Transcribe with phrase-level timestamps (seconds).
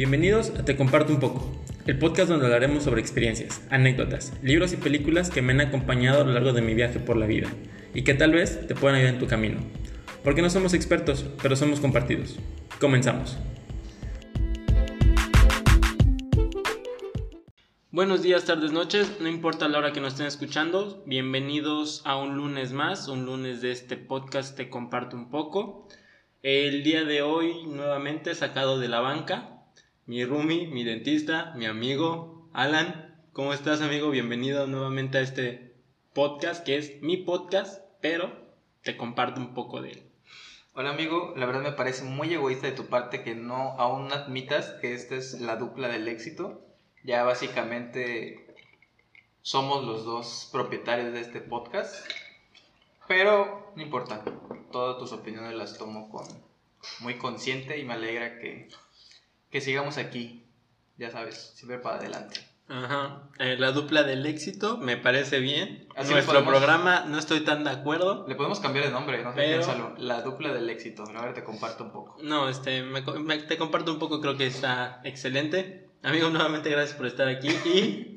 [0.00, 1.46] Bienvenidos a Te Comparto un poco,
[1.84, 6.24] el podcast donde hablaremos sobre experiencias, anécdotas, libros y películas que me han acompañado a
[6.24, 7.50] lo largo de mi viaje por la vida
[7.92, 9.60] y que tal vez te puedan ayudar en tu camino.
[10.24, 12.38] Porque no somos expertos, pero somos compartidos.
[12.80, 13.36] Comenzamos.
[17.90, 22.38] Buenos días, tardes, noches, no importa la hora que nos estén escuchando, bienvenidos a un
[22.38, 25.86] lunes más, un lunes de este podcast Te Comparto un poco.
[26.42, 29.59] El día de hoy nuevamente sacado de la banca,
[30.10, 33.14] mi roomie, mi dentista, mi amigo Alan.
[33.32, 34.10] ¿Cómo estás, amigo?
[34.10, 35.72] Bienvenido nuevamente a este
[36.14, 38.32] podcast, que es mi podcast, pero
[38.82, 40.02] te comparto un poco de él.
[40.74, 44.74] Hola amigo, la verdad me parece muy egoísta de tu parte que no aún admitas
[44.80, 46.60] que esta es la dupla del éxito.
[47.04, 48.52] Ya básicamente
[49.42, 51.94] somos los dos propietarios de este podcast.
[53.06, 54.24] Pero no importa,
[54.72, 56.26] todas tus opiniones las tomo con
[56.98, 58.68] muy consciente y me alegra que
[59.50, 60.46] que sigamos aquí,
[60.96, 62.40] ya sabes, siempre para adelante.
[62.68, 65.88] Ajá, eh, la dupla del éxito me parece bien.
[65.96, 68.24] Así Nuestro programa no estoy tan de acuerdo.
[68.28, 69.94] Le podemos cambiar de nombre, no sé, piénsalo.
[69.98, 71.02] La dupla del éxito.
[71.16, 72.18] A ver, te comparto un poco.
[72.22, 72.84] No, este,
[73.48, 75.88] te comparto un poco, creo que está excelente.
[76.04, 77.48] Amigo, nuevamente gracias por estar aquí.
[77.48, 78.16] Y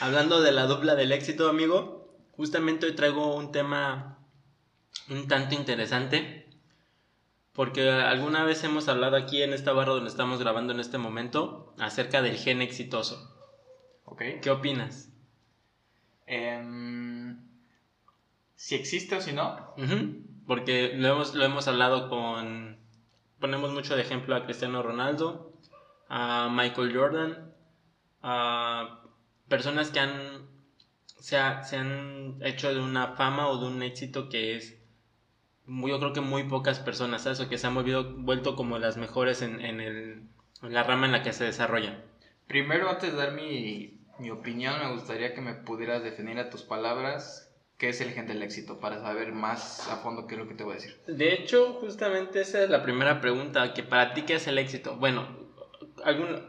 [0.00, 4.18] hablando de la dupla del éxito, amigo, justamente hoy traigo un tema
[5.08, 6.43] un tanto interesante
[7.54, 11.72] porque alguna vez hemos hablado aquí en esta barra donde estamos grabando en este momento
[11.78, 13.32] acerca del gen exitoso.
[14.04, 14.22] Ok.
[14.42, 15.10] ¿Qué opinas?
[16.26, 17.38] Em,
[18.56, 19.74] si existe o si no.
[20.46, 22.76] Porque lo hemos, lo hemos hablado con...
[23.38, 25.52] Ponemos mucho de ejemplo a Cristiano Ronaldo,
[26.08, 27.54] a Michael Jordan,
[28.22, 29.00] a
[29.48, 30.48] personas que han,
[31.20, 34.83] se, se han hecho de una fama o de un éxito que es
[35.66, 37.40] yo creo que muy pocas personas, ¿sabes?
[37.40, 37.74] O que se han
[38.24, 40.22] vuelto como las mejores en, en, el,
[40.62, 42.02] en la rama en la que se desarrollan.
[42.46, 46.62] Primero, antes de dar mi, mi opinión, me gustaría que me pudieras definir a tus
[46.62, 50.48] palabras qué es el gen del éxito, para saber más a fondo qué es lo
[50.48, 51.00] que te voy a decir.
[51.06, 54.96] De hecho, justamente esa es la primera pregunta, que para ti qué es el éxito.
[54.96, 55.26] Bueno,
[56.04, 56.48] algún,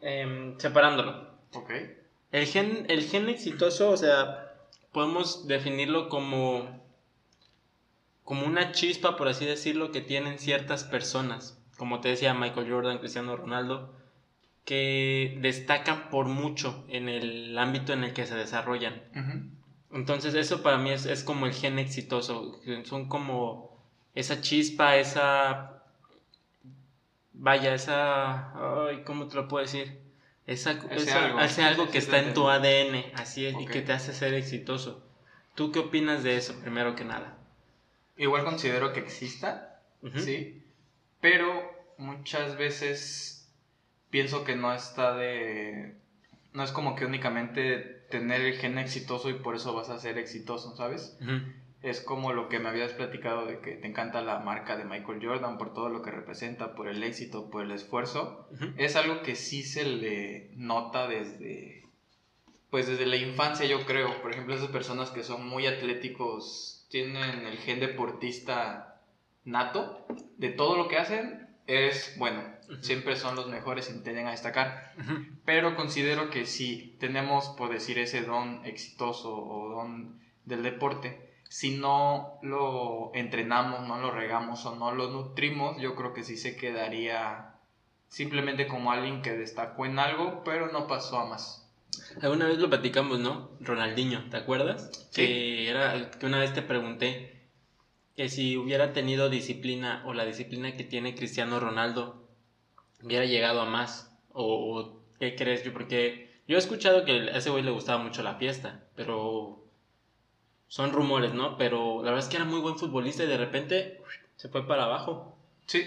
[0.00, 1.28] em, separándolo.
[1.54, 1.70] Ok.
[2.32, 4.52] El gen, el gen exitoso, o sea,
[4.92, 6.77] podemos definirlo como
[8.28, 12.98] como una chispa, por así decirlo, que tienen ciertas personas, como te decía Michael Jordan,
[12.98, 13.94] Cristiano Ronaldo,
[14.66, 19.00] que destacan por mucho en el ámbito en el que se desarrollan.
[19.90, 23.82] Entonces eso para mí es, como el gen exitoso, son como
[24.14, 25.84] esa chispa, esa...
[27.32, 28.88] Vaya, esa...
[28.88, 30.02] Ay, ¿Cómo te lo puedo decir?
[30.46, 30.78] Esa,
[31.38, 35.02] hace algo, que está en tu ADN, así es, y que te hace ser exitoso.
[35.54, 37.37] ¿Tú qué opinas de eso, primero que nada?
[38.18, 39.80] Igual considero que exista,
[40.16, 40.64] ¿sí?
[41.20, 41.44] Pero
[41.96, 43.50] muchas veces
[44.10, 45.96] pienso que no está de...
[46.52, 47.78] No es como que únicamente
[48.10, 51.16] tener el gen exitoso y por eso vas a ser exitoso, ¿sabes?
[51.82, 55.24] Es como lo que me habías platicado de que te encanta la marca de Michael
[55.24, 58.48] Jordan por todo lo que representa, por el éxito, por el esfuerzo.
[58.76, 61.84] Es algo que sí se le nota desde,
[62.70, 64.20] pues desde la infancia yo creo.
[64.22, 69.00] Por ejemplo, esas personas que son muy atléticos tienen el gen deportista
[69.44, 70.06] nato,
[70.36, 72.42] de todo lo que hacen es bueno,
[72.80, 74.94] siempre son los mejores y tienden a destacar.
[75.44, 81.76] Pero considero que si tenemos, por decir, ese don exitoso o don del deporte, si
[81.76, 86.56] no lo entrenamos, no lo regamos o no lo nutrimos, yo creo que sí se
[86.56, 87.54] quedaría
[88.08, 91.67] simplemente como alguien que destacó en algo, pero no pasó a más.
[92.20, 93.50] Alguna vez lo platicamos, ¿no?
[93.60, 94.90] Ronaldinho, ¿te acuerdas?
[95.10, 95.22] Sí.
[95.22, 97.38] Que, era, que una vez te pregunté
[98.16, 102.26] que si hubiera tenido disciplina o la disciplina que tiene Cristiano Ronaldo,
[103.02, 104.10] hubiera llegado a más.
[104.32, 108.22] O, qué crees yo, porque yo he escuchado que a ese güey le gustaba mucho
[108.22, 109.64] la fiesta, pero
[110.66, 111.56] son rumores, ¿no?
[111.56, 114.00] Pero la verdad es que era muy buen futbolista y de repente
[114.36, 115.38] se fue para abajo.
[115.66, 115.84] Sí,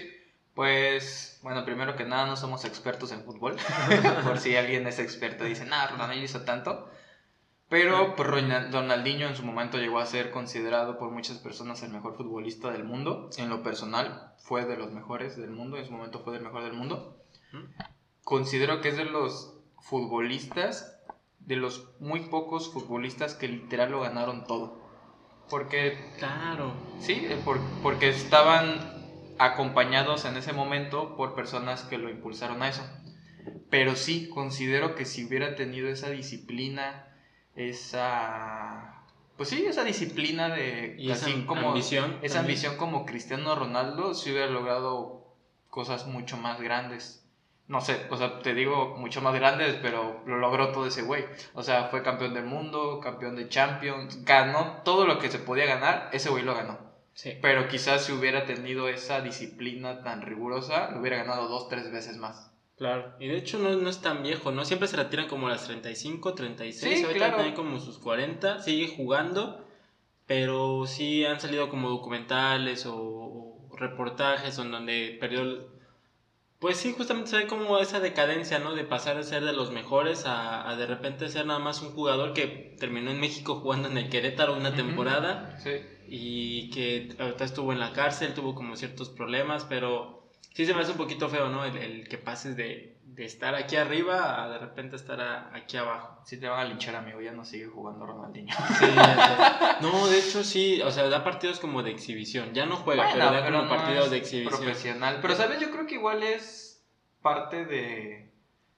[0.54, 3.56] pues, bueno, primero que nada no somos expertos en fútbol.
[4.24, 6.90] por si alguien es experto dice, nada, Ronaldinho hizo tanto.
[7.68, 12.16] Pero pues, Ronaldinho en su momento llegó a ser considerado por muchas personas el mejor
[12.16, 13.30] futbolista del mundo.
[13.38, 15.78] En lo personal, fue de los mejores del mundo.
[15.78, 17.16] En su momento fue del mejor del mundo.
[18.24, 21.00] Considero que es de los futbolistas,
[21.40, 24.78] de los muy pocos futbolistas que literal lo ganaron todo.
[25.48, 26.12] Porque.
[26.18, 26.74] Claro.
[27.00, 27.26] Sí,
[27.82, 29.01] porque estaban
[29.38, 32.82] acompañados en ese momento por personas que lo impulsaron a eso.
[33.70, 37.08] Pero sí, considero que si hubiera tenido esa disciplina,
[37.56, 39.04] esa...
[39.36, 40.96] Pues sí, esa disciplina de...
[41.10, 42.18] esa como, ambición.
[42.22, 45.34] Esa ambición como Cristiano Ronaldo, si hubiera logrado
[45.70, 47.26] cosas mucho más grandes.
[47.66, 51.24] no sé, o sea, te digo mucho más grandes, pero lo logró todo ese güey.
[51.54, 55.64] O sea, fue campeón del mundo, campeón de Champions, ganó todo lo que se podía
[55.64, 56.91] ganar, ese güey lo ganó.
[57.14, 57.38] Sí.
[57.42, 62.16] Pero quizás si hubiera tenido esa disciplina tan rigurosa, lo hubiera ganado dos, tres veces
[62.16, 62.52] más.
[62.76, 64.64] Claro, y de hecho no, no es tan viejo, ¿no?
[64.64, 69.64] Siempre se retiran como las 35, 36, sí, ahorita tiene como sus 40, sigue jugando,
[70.26, 75.70] pero sí han salido como documentales o, reportajes en donde perdió
[76.58, 78.74] pues sí, justamente se ve como esa decadencia, ¿no?
[78.74, 82.34] De pasar de ser de los mejores a, de repente ser nada más un jugador
[82.34, 85.58] que terminó en México jugando en el Querétaro una temporada.
[85.58, 85.70] Sí.
[86.08, 90.22] Y que ahorita estuvo en la cárcel, tuvo como ciertos problemas, pero
[90.54, 91.64] sí se me hace un poquito feo, ¿no?
[91.64, 95.20] El, que pases de, estar aquí arriba a de repente estar
[95.54, 96.20] aquí abajo.
[96.24, 98.54] Sí te van a linchar, amigo, ya no sigue jugando Ronaldinho.
[98.78, 98.86] Sí,
[99.80, 102.52] no, de hecho sí, o sea, da partidos como de exhibición.
[102.54, 104.62] Ya no juega, pero da como partidos de exhibición.
[104.62, 105.18] Profesional.
[105.22, 105.60] Pero, ¿sabes?
[105.60, 106.84] Yo creo que igual es
[107.20, 108.30] parte de,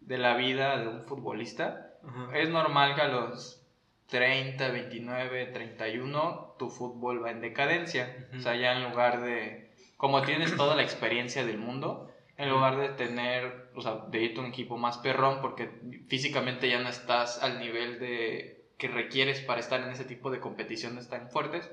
[0.06, 1.90] la vida de un futbolista.
[2.34, 3.62] Es normal que a los
[4.08, 8.28] 30, 29, 31 tu fútbol va en decadencia.
[8.36, 9.64] O sea, ya en lugar de
[9.96, 14.40] como tienes toda la experiencia del mundo, en lugar de tener, o sea, de irte
[14.40, 15.70] a un equipo más perrón, porque
[16.08, 20.40] físicamente ya no estás al nivel de que requieres para estar en ese tipo de
[20.40, 21.70] competiciones tan fuertes,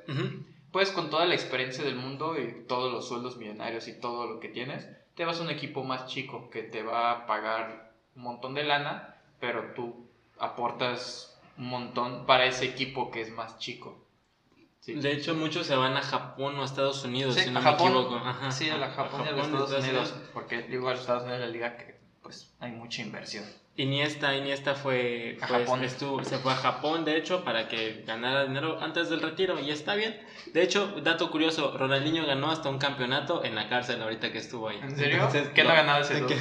[0.72, 4.40] pues con toda la experiencia del mundo y todos los sueldos millonarios y todo lo
[4.40, 8.24] que tienes, te vas a un equipo más chico que te va a pagar un
[8.24, 10.08] montón de lana, pero tú
[10.40, 14.01] aportas un montón para ese equipo que es más chico.
[14.86, 17.94] De hecho, muchos se van a Japón o a Estados Unidos, si no a Japón,
[17.94, 18.52] me equivoco.
[18.52, 21.78] sí, a la Japón, y a los Estados Unidos, porque igual Estados Unidos la liga
[21.78, 23.44] que pues hay mucha inversión.
[23.78, 25.84] Iniesta, Iniesta fue, a Japón.
[25.84, 29.72] Estuvo, se fue a Japón, de hecho, para que ganara dinero antes del retiro, y
[29.72, 30.20] está bien.
[30.54, 34.68] De hecho, dato curioso, Ronaldinho ganó hasta un campeonato en la cárcel ahorita que estuvo
[34.68, 34.80] ahí.
[34.82, 35.30] ¿En serio?
[35.54, 36.36] ¿Qué no, ha ganado ese que,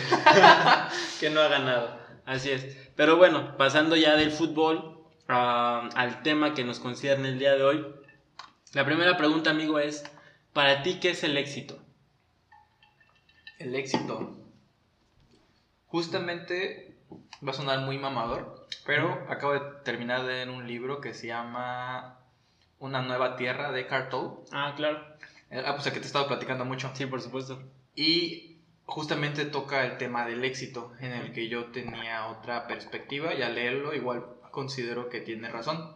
[1.20, 2.76] que no ha ganado, así es.
[2.96, 7.62] Pero bueno, pasando ya del fútbol ah, al tema que nos concierne el día de
[7.62, 7.86] hoy,
[8.72, 10.04] la primera pregunta, amigo, es,
[10.52, 11.78] ¿para ti qué es el éxito?
[13.58, 14.36] El éxito.
[15.86, 16.96] Justamente
[17.46, 21.26] va a sonar muy mamador, pero acabo de terminar de leer un libro que se
[21.26, 22.20] llama
[22.78, 24.40] Una nueva tierra de Cartoon.
[24.52, 25.04] Ah, claro.
[25.50, 26.90] Eh, ah, pues el que te he estado platicando mucho.
[26.94, 27.60] Sí, por supuesto.
[27.96, 33.42] Y justamente toca el tema del éxito, en el que yo tenía otra perspectiva y
[33.42, 35.94] al leerlo igual considero que tiene razón.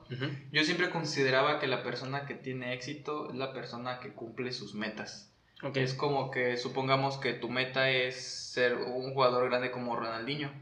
[0.53, 4.75] Yo siempre consideraba que la persona que tiene éxito es la persona que cumple sus
[4.75, 5.31] metas.
[5.75, 10.53] Es como que supongamos que tu meta es ser un jugador grande como Ronaldinho,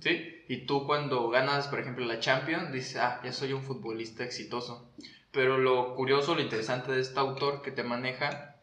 [0.00, 0.42] ¿sí?
[0.46, 4.92] Y tú cuando ganas, por ejemplo, la Champions, dices, ah, ya soy un futbolista exitoso.
[5.30, 8.56] Pero lo curioso, lo interesante de este autor que te maneja,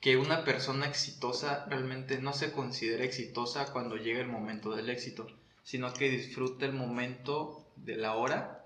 [0.00, 5.26] que una persona exitosa realmente no se considera exitosa cuando llega el momento del éxito,
[5.64, 8.64] sino que disfruta el momento de la hora,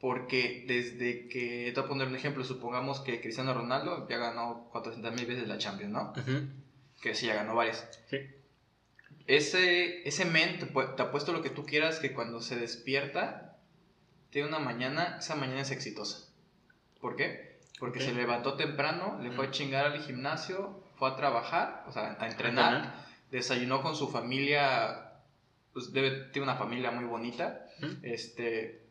[0.00, 4.68] porque desde que, te voy a poner un ejemplo, supongamos que Cristiano Ronaldo ya ganó
[4.72, 6.12] 400 mil veces la Champions, ¿no?
[7.00, 7.88] Que sí, ya ganó varias.
[8.10, 8.18] Sí.
[9.28, 13.58] Ese, ese men, te, te, apuesto lo que tú quieras, que cuando se despierta,
[14.30, 16.28] tiene una mañana, esa mañana es exitosa.
[17.00, 17.60] ¿Por qué?
[17.78, 22.16] Porque se levantó temprano, le fue a chingar al gimnasio, fue a trabajar, o sea,
[22.18, 22.94] a entrenar,
[23.30, 25.11] desayunó con su familia,
[25.72, 27.66] pues debe, tiene una familia muy bonita,
[28.02, 28.86] este,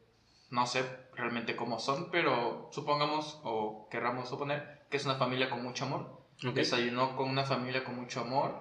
[0.49, 0.83] no sé
[1.15, 6.21] realmente cómo son, pero supongamos o querramos suponer que es una familia con mucho amor.
[6.53, 8.55] Desayunó con una familia con mucho amor,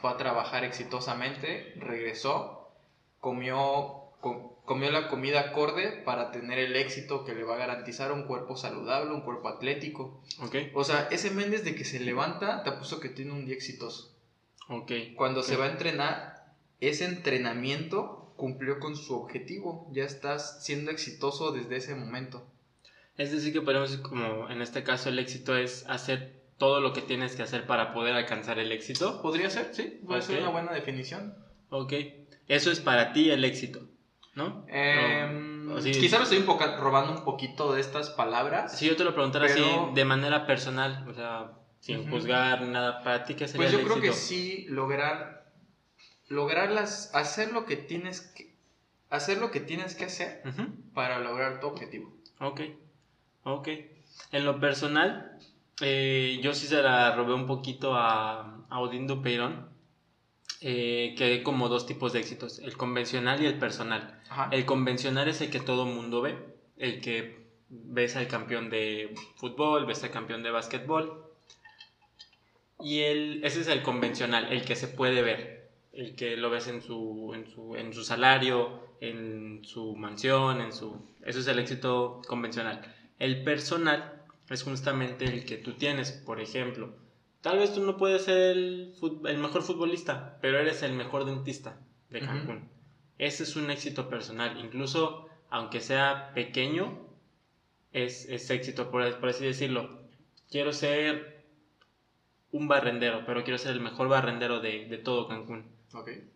[0.00, 2.70] fue a trabajar exitosamente, regresó,
[3.18, 8.24] comió, comió la comida acorde para tener el éxito que le va a garantizar un
[8.24, 10.22] cuerpo saludable, un cuerpo atlético.
[10.74, 14.14] O sea, ese Méndez de que se levanta, te puso que tiene un día exitoso.
[15.16, 16.33] Cuando se va a entrenar,
[16.80, 22.46] ese entrenamiento cumplió con su objetivo, ya estás siendo exitoso desde ese momento.
[23.16, 27.00] Es decir, que podemos, como en este caso, el éxito es hacer todo lo que
[27.00, 29.22] tienes que hacer para poder alcanzar el éxito.
[29.22, 31.34] Podría ser, sí, puede ser una buena definición.
[31.70, 31.92] Ok,
[32.48, 33.88] eso es para ti el éxito,
[34.34, 34.64] ¿no?
[34.68, 38.76] Em, quizá me estoy un poco, robando un poquito de estas palabras.
[38.76, 39.62] Si yo te lo preguntara así
[39.94, 44.00] de manera personal, o sea, sin juzgar nada, para ti, ¿qué sería Pues yo creo
[44.00, 45.43] que sí, lograr
[46.34, 48.50] lograrlas, hacer lo que tienes que,
[49.10, 50.42] hacer lo que tienes que hacer
[50.92, 52.12] para lograr tu objetivo.
[52.40, 52.60] Ok,
[53.44, 53.68] ok.
[54.32, 55.38] En lo personal,
[55.80, 59.68] eh, yo sí se la robé un poquito a, a Odín Dupeirón,
[60.60, 64.20] eh, que hay como dos tipos de éxitos, el convencional y el personal.
[64.50, 66.36] El convencional es el que todo mundo ve,
[66.78, 71.22] el que ves al campeón de fútbol, ves al campeón de básquetbol.
[72.80, 75.63] Y el, ese es el convencional, el que se puede ver
[75.96, 80.72] el que lo ves en su, en su, en su salario, en su mansión, en
[80.72, 80.96] su...
[81.24, 82.82] Eso es el éxito convencional.
[83.18, 86.94] El personal es justamente el que tú tienes, por ejemplo.
[87.40, 88.94] Tal vez tú no puedes ser el,
[89.26, 91.78] el mejor futbolista, pero eres el mejor dentista
[92.10, 92.68] de Cancún.
[93.18, 94.58] Ese es un éxito personal.
[94.58, 97.06] Incluso, aunque sea pequeño,
[97.92, 100.02] es, es éxito, por, por así decirlo.
[100.50, 101.44] Quiero ser
[102.50, 105.73] un barrendero, pero quiero ser el mejor barrendero de, de todo Cancún.
[105.94, 106.30] Okay.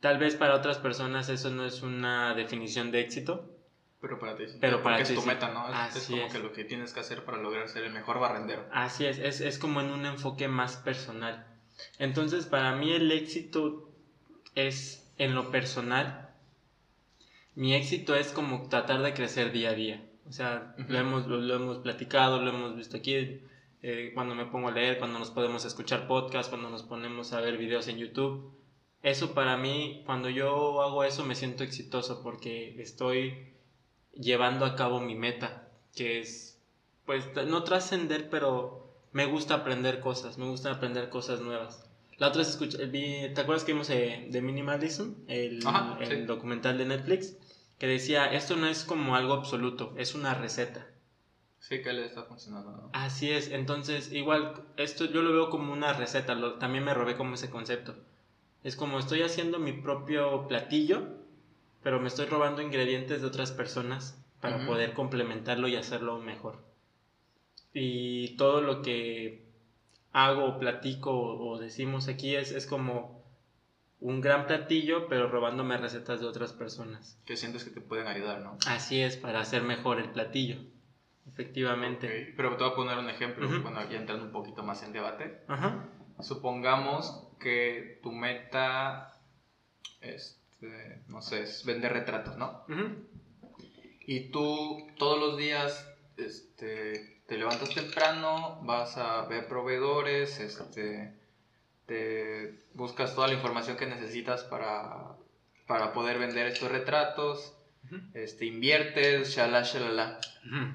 [0.00, 3.56] Tal vez para otras personas eso no es una definición de éxito.
[4.00, 4.58] Pero para ti sí.
[4.60, 5.68] Pero para ti es tu meta, ¿no?
[5.68, 6.32] Es, Así es como es.
[6.32, 8.66] que lo que tienes que hacer para lograr ser el mejor barrendero.
[8.72, 11.46] Así es, es, es como en un enfoque más personal.
[11.98, 13.90] Entonces, para mí el éxito
[14.54, 16.30] es en lo personal.
[17.54, 20.06] Mi éxito es como tratar de crecer día a día.
[20.26, 23.42] O sea, lo, hemos, lo, lo hemos platicado, lo hemos visto aquí,
[23.82, 27.40] eh, cuando me pongo a leer, cuando nos podemos escuchar podcasts, cuando nos ponemos a
[27.40, 28.54] ver videos en YouTube.
[29.02, 33.54] Eso para mí, cuando yo hago eso me siento exitoso porque estoy
[34.12, 36.58] llevando a cabo mi meta, que es,
[37.06, 41.82] pues, no trascender, pero me gusta aprender cosas, me gusta aprender cosas nuevas.
[42.18, 46.20] La otra vez escuché, vi, ¿te acuerdas que vimos eh, The Minimalism, el, Ajá, el
[46.20, 46.26] sí.
[46.26, 47.34] documental de Netflix?
[47.78, 50.86] Que decía, esto no es como algo absoluto, es una receta.
[51.58, 52.90] Sí que le está funcionando, ¿no?
[52.92, 57.16] Así es, entonces igual esto yo lo veo como una receta, lo- también me robé
[57.16, 57.96] como ese concepto.
[58.62, 61.02] Es como estoy haciendo mi propio platillo,
[61.82, 66.62] pero me estoy robando ingredientes de otras personas para poder complementarlo y hacerlo mejor.
[67.72, 69.42] Y todo lo que
[70.12, 73.20] hago, platico o decimos aquí es, es como
[74.00, 77.18] un gran platillo, pero robándome recetas de otras personas.
[77.24, 78.56] Que sientes que te pueden ayudar, ¿no?
[78.66, 80.56] Así es, para hacer mejor el platillo.
[81.28, 82.34] Efectivamente.
[82.36, 83.62] Pero te voy a poner un ejemplo, Ujú.
[83.62, 85.42] bueno, ya entrando un poquito más en debate.
[86.20, 89.20] Supongamos que tu meta,
[90.00, 92.64] este, no sé, es vender retratos, ¿no?
[94.06, 101.14] Y tú todos los días este, te levantas temprano, vas a ver proveedores, este,
[101.86, 105.16] te buscas toda la información que necesitas para,
[105.66, 107.54] para poder vender estos retratos,
[108.14, 110.20] este, inviertes, shalala, shalala.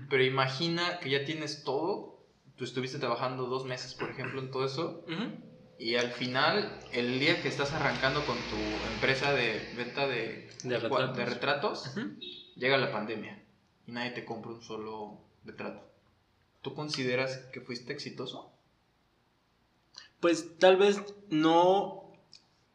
[0.10, 2.20] Pero imagina que ya tienes todo,
[2.58, 5.06] tú estuviste trabajando dos meses, por ejemplo, en todo eso.
[5.78, 10.78] Y al final, el día que estás arrancando con tu empresa de venta de, De
[10.80, 11.18] retratos.
[11.18, 12.18] de retratos, Ujú.
[12.56, 13.42] llega la pandemia
[13.88, 15.86] y nadie te compra un solo retrato.
[16.62, 18.52] ¿Tú consideras que fuiste exitoso?
[20.20, 22.14] Pues tal vez no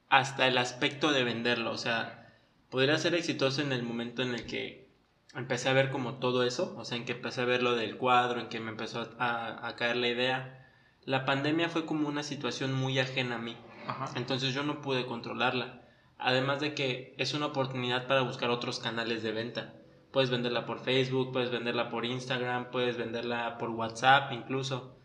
[0.09, 2.33] hasta el aspecto de venderlo, o sea,
[2.69, 4.88] podría ser exitoso en el momento en el que
[5.35, 7.97] empecé a ver como todo eso, o sea, en que empecé a ver lo del
[7.97, 10.60] cuadro, en que me empezó a, a caer la idea.
[11.04, 14.11] La pandemia fue como una situación muy ajena a mí, Ajá.
[14.16, 15.83] entonces yo no pude controlarla.
[16.19, 19.75] Además de que es una oportunidad para buscar otros canales de venta.
[20.12, 24.99] Puedes venderla por Facebook, puedes venderla por Instagram, puedes venderla por WhatsApp incluso.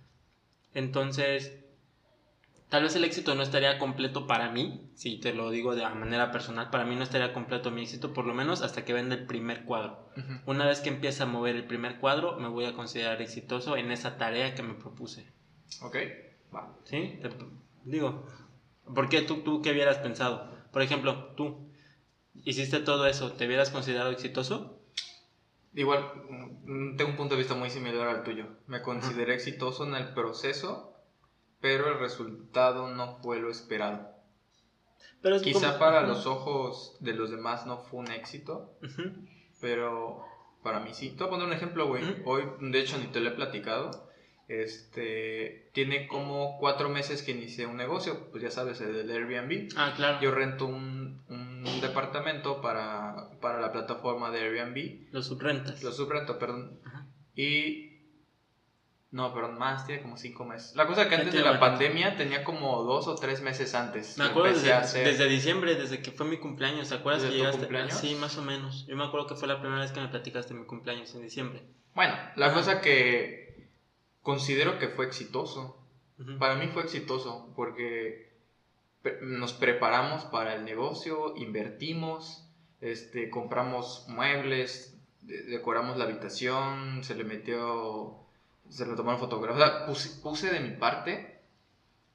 [0.73, 1.63] Entonces,
[2.67, 6.31] tal vez el éxito no estaría completo para mí, si te lo digo de manera
[6.31, 9.25] personal, para mí no estaría completo mi éxito por lo menos hasta que venda el
[9.25, 10.09] primer cuadro.
[10.45, 13.91] Una vez que empiece a mover el primer cuadro, me voy a considerar exitoso en
[13.91, 15.34] esa tarea que me propuse.
[15.81, 15.95] Ok,
[16.53, 16.73] va.
[16.85, 17.19] ¿Sí?
[17.21, 17.29] Te-
[17.83, 18.25] digo,
[18.93, 20.49] ¿por qué tú, tú qué hubieras pensado?
[20.71, 21.69] Por ejemplo, tú
[22.43, 24.79] hiciste todo eso, ¿te hubieras considerado exitoso?
[25.73, 26.05] Igual,
[26.65, 28.47] mm, tengo un punto de vista muy similar al tuyo.
[28.67, 30.93] Me consideré exitoso en el proceso,
[31.59, 34.09] pero el resultado no fue lo esperado.
[35.21, 36.07] Pero es Quizá como- para Ujú.
[36.09, 39.11] los ojos de los demás no fue un éxito, Ujú.
[39.59, 40.23] pero
[40.63, 41.09] para mí sí.
[41.09, 42.03] Te voy a poner un ejemplo, güey.
[42.25, 44.04] Hoy, de hecho, ni te lo he platicado.
[44.47, 49.69] Este, tiene como cuatro meses que inicié un negocio, pues ya sabes, el del Airbnb.
[49.75, 50.19] Ah, claro.
[50.21, 55.11] Yo rento un, un departamento para, para la plataforma de Airbnb.
[55.11, 55.81] Lo subrentas.
[55.83, 56.79] Lo subrento, perdón.
[56.85, 57.05] Ajá.
[57.35, 57.91] Y...
[59.11, 60.75] No, perdón, más, tiene como cinco meses.
[60.75, 64.17] La cosa es que antes de la pandemia tenía como dos o tres meses antes.
[64.17, 67.37] Me acuerdo desde, hacer- desde diciembre, desde que fue mi cumpleaños, ¿te acuerdas ¿Desde que
[67.37, 67.59] tu llegaste?
[67.61, 67.93] cumpleaños?
[67.97, 68.85] Sí, más o menos.
[68.87, 71.63] Yo me acuerdo que fue la primera vez que me platicaste mi cumpleaños en diciembre.
[71.93, 72.55] Bueno, la Ajá.
[72.55, 73.44] cosa que
[74.25, 75.77] considero que fue exitoso.
[76.39, 78.33] Para mí fue exitoso porque
[79.21, 82.49] nos preparamos para el negocio, invertimos,
[82.81, 88.25] este, compramos muebles, de- decoramos la habitación, se le metió,
[88.67, 91.39] se le tomaron fotografías, o sea, puse, puse de mi parte,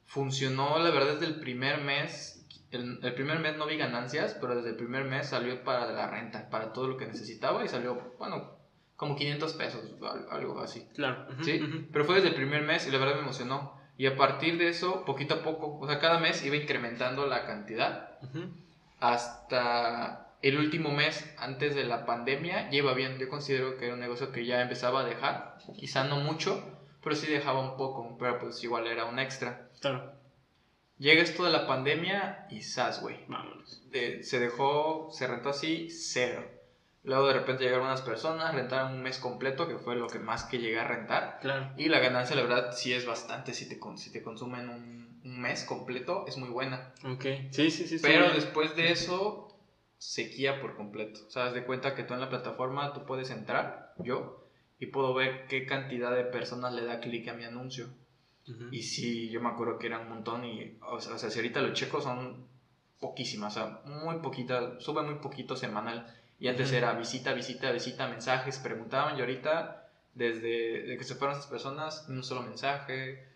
[0.03, 4.55] funcionó la verdad desde el primer mes, el, el primer mes no vi ganancias, pero
[4.55, 8.15] desde el primer mes salió para la renta, para todo lo que necesitaba y salió,
[8.19, 8.59] bueno,
[9.01, 10.85] como 500 pesos, al- algo así.
[10.93, 11.25] Claro.
[11.43, 11.59] ¿sí?
[11.59, 11.87] ujú.
[11.91, 13.75] Pero fue desde el primer mes y la verdad me emocionó.
[13.97, 17.47] Y a partir de eso, poquito a poco, o sea, cada mes iba incrementando la
[17.47, 18.19] cantidad
[18.99, 23.17] hasta el último mes antes de la pandemia ya iba bien.
[23.17, 26.63] Yo considero que era un negocio que ya empezaba a dejar, quizá no mucho,
[27.03, 29.69] pero sí dejaba un poco, pero pues igual era un extra.
[29.81, 30.11] Claro.
[30.99, 33.17] Llega esto de la pandemia y sas, güey.
[33.27, 33.81] Vámonos.
[34.21, 36.43] se dejó, se rentó así, cero.
[37.03, 40.43] Luego de repente llegaron unas personas, rentaron un mes completo, que fue lo que más
[40.43, 41.39] que llegué a rentar.
[41.41, 41.73] Claro.
[41.75, 43.53] Y la ganancia, la verdad, sí es bastante.
[43.53, 46.93] Si te, si te consumen un, un mes completo, es muy buena.
[47.03, 47.97] Ok, sí, sí, sí.
[48.01, 49.47] Pero después de eso,
[49.97, 51.21] sequía por completo.
[51.27, 54.45] O sea, das de cuenta que tú en la plataforma tú puedes entrar, yo,
[54.79, 57.89] y puedo ver qué cantidad de personas le da clic a mi anuncio.
[58.69, 61.71] Y sí, yo me acuerdo que era un montón y, o sea, si ahorita lo
[61.73, 62.47] checo son
[62.99, 66.05] poquísimas, o sea, muy poquita, sube muy poquito semanal.
[66.41, 71.49] Y antes era visita, visita, visita, mensajes, preguntaban y ahorita, desde que se fueron esas
[71.49, 73.27] personas, un solo mensaje,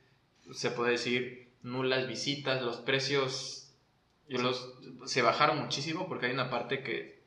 [0.51, 3.65] se puede decir nulas visitas, los precios
[4.27, 4.73] los,
[5.05, 7.21] se bajaron muchísimo porque hay una parte que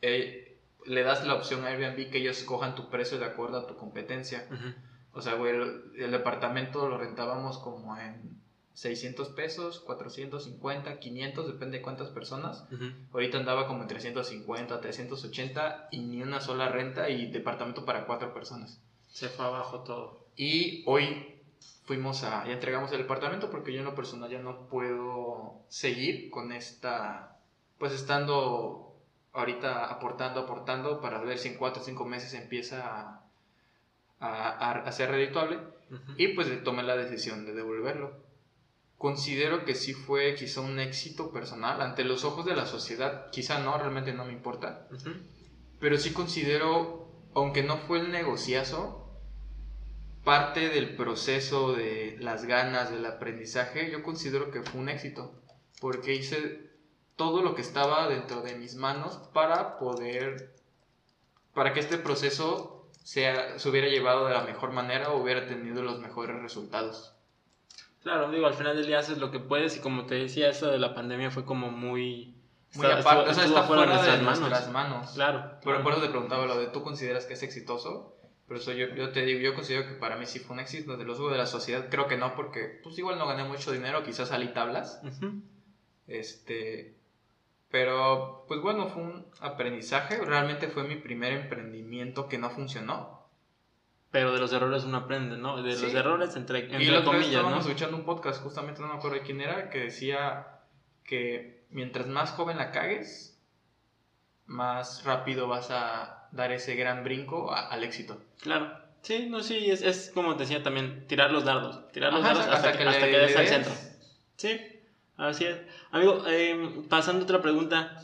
[0.00, 3.66] eh, le das la opción a Airbnb que ellos cojan tu precio de acuerdo a
[3.68, 4.48] tu competencia.
[5.12, 8.41] O sea, güey, el, departamento lo rentábamos como en
[8.74, 12.64] 600 pesos, 450, 500, depende de cuántas personas.
[13.12, 18.32] Ahorita andaba como en 350, 380 y ni una sola renta y departamento para cuatro
[18.32, 18.80] personas.
[19.08, 20.26] Se fue abajo todo.
[20.36, 21.40] Y hoy
[21.84, 26.30] fuimos a, ya entregamos el departamento porque yo en lo personal ya no puedo seguir
[26.30, 27.36] con esta,
[27.78, 28.94] pues estando
[29.32, 33.22] ahorita aportando, aportando para ver si en cuatro o cinco meses empieza a
[34.22, 35.58] a, ser redituable
[36.16, 38.12] y pues tomé la decisión de devolverlo.
[39.02, 41.82] Considero que sí fue quizá un éxito personal.
[41.82, 44.86] Ante los ojos de la sociedad, quizá no, realmente no me importa,
[45.80, 49.10] pero sí considero, aunque no fue el negociazo,
[50.22, 55.34] parte del proceso de las ganas, del aprendizaje, yo considero que fue un éxito,
[55.80, 56.70] porque hice
[57.16, 60.54] todo lo que estaba dentro de mis manos para poder,
[61.54, 65.82] para que este proceso se, se hubiera llevado de la mejor manera o hubiera tenido
[65.82, 67.16] los mejores resultados.
[68.02, 70.70] Claro, digo, al final del día haces lo que puedes y como te decía, eso
[70.70, 72.36] de la pandemia fue como muy...
[72.74, 75.10] Muy aparte, o sea, está fuera, de nuestras, manos.
[75.12, 75.58] Claro.
[75.62, 78.16] Pero por eso te preguntaba lo de, ¿tú consideras que es exitoso?
[78.48, 80.96] Pero eso yo, yo te digo, yo considero que para mí sí fue un éxito.
[80.96, 84.02] De los de la sociedad, creo que no, porque pues igual no gané mucho dinero,
[84.02, 85.02] quizás salí tablas.
[86.06, 86.96] Este,
[87.70, 90.18] pero, pues bueno, fue un aprendizaje.
[90.18, 93.21] Realmente fue mi primer emprendimiento que no funcionó.
[94.12, 95.60] Pero de los errores uno aprende, ¿no?
[95.60, 98.94] De los errores entre, entre y el otro estábamos escuchando un podcast, justamente no me
[98.94, 100.60] acuerdo de quién era, que decía
[101.02, 103.36] que mientras más joven la cagues,
[104.46, 108.22] más rápido vas a dar ese gran brinco al éxito.
[108.40, 108.80] Claro.
[109.00, 111.90] Sí, no, sí, es, es, como te decía también, tirar los dardos.
[111.90, 113.72] Tirar los dardos hasta, que, hasta que des al centro.
[114.36, 114.60] Sí,
[115.16, 115.58] Así es.
[115.90, 117.98] Amigo, em, pasando a otra pregunta.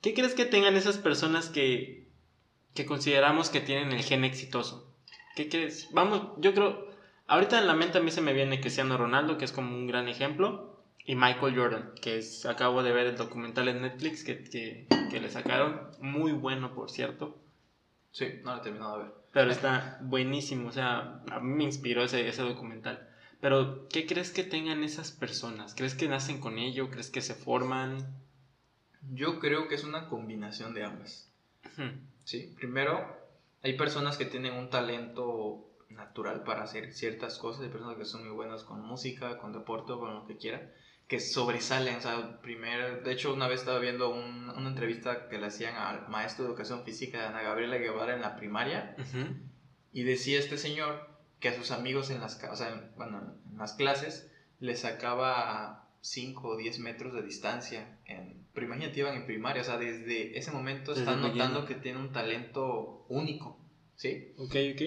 [0.00, 2.08] ¿Qué crees que tengan esas personas que,
[2.74, 4.91] que consideramos que tienen el gen exitoso?
[5.34, 5.88] ¿Qué crees?
[5.92, 6.86] Vamos, yo creo,
[7.26, 9.86] ahorita en la mente a mí se me viene Cristiano Ronaldo, que es como un
[9.86, 14.44] gran ejemplo, y Michael Jordan, que es, acabo de ver el documental en Netflix que,
[14.44, 17.40] que, que le sacaron, muy bueno por cierto.
[18.12, 19.12] Sí, no lo he terminado de ver.
[19.32, 23.08] Pero está buenísimo, o sea, a mí me inspiró ese, ese documental.
[23.40, 25.74] Pero, ¿qué crees que tengan esas personas?
[25.74, 26.90] ¿Crees que nacen con ello?
[26.90, 28.06] ¿Crees que se forman?
[29.10, 31.28] Yo creo que es una combinación de ambas.
[32.22, 33.21] Sí, primero,
[33.62, 38.24] hay personas que tienen un talento natural para hacer ciertas cosas, hay personas que son
[38.24, 40.72] muy buenas con música, con deporte, con lo que quieran,
[41.06, 45.46] que sobresalen, o sea, primero, de hecho una vez estaba viendo una entrevista que le
[45.46, 48.96] hacían al maestro de educación física, Ana Gabriela Guevara, en la primaria,
[49.92, 53.74] y decía este señor que a sus amigos en las, o sea, bueno, en las
[53.74, 57.98] clases les sacaba 5 o 10 metros de distancia.
[58.06, 61.98] En, pero imagínate, iban en primaria, o sea, desde ese momento están notando que tiene
[61.98, 63.58] un talento único,
[63.96, 64.34] ¿sí?
[64.36, 64.82] Ok, ok.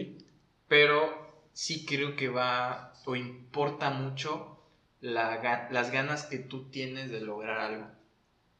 [0.67, 4.59] Pero sí creo que va o importa mucho
[5.01, 7.87] la, las ganas que tú tienes de lograr algo,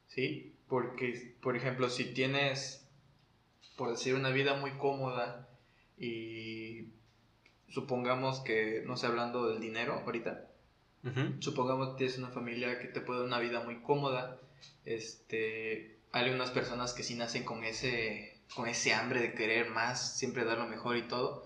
[0.07, 0.53] ¿sí?
[0.67, 2.87] Porque, por ejemplo, si tienes,
[3.75, 5.49] por decir, una vida muy cómoda
[5.97, 6.85] y
[7.69, 10.49] supongamos que, no sé, hablando del dinero ahorita,
[11.39, 14.39] supongamos que tienes una familia que te puede dar una vida muy cómoda,
[14.85, 20.17] este, hay unas personas que sí nacen con ese, con ese hambre de querer más,
[20.17, 21.43] siempre dar lo mejor y todo,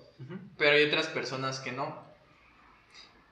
[0.58, 2.08] pero hay otras personas que no.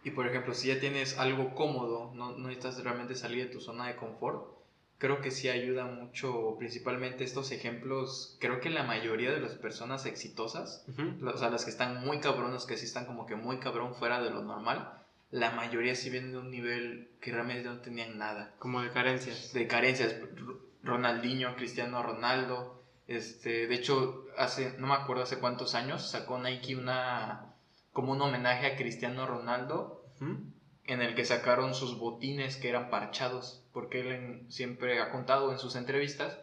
[0.04, 3.60] Y por ejemplo, si ya tienes algo cómodo, no, no necesitas realmente salir de tu
[3.60, 4.58] zona de confort,
[4.98, 10.06] creo que sí ayuda mucho, principalmente estos ejemplos, creo que la mayoría de las personas
[10.06, 13.96] exitosas, o sea, las que están muy cabronas, que sí están como que muy cabrón
[13.96, 18.18] fuera de lo normal, la mayoría sí vienen de un nivel que realmente no tenían
[18.18, 18.56] nada.
[18.60, 19.54] Como de carencias.
[19.54, 20.16] De carencias.
[20.84, 22.84] Ronaldinho, Cristiano Ronaldo.
[23.08, 27.56] Este, de hecho, hace, no me acuerdo hace cuántos años, sacó Nike una,
[27.94, 30.04] como un homenaje a Cristiano Ronaldo,
[30.84, 35.60] en el que sacaron sus botines que eran parchados, porque él siempre ha contado en
[35.60, 36.38] sus entrevistas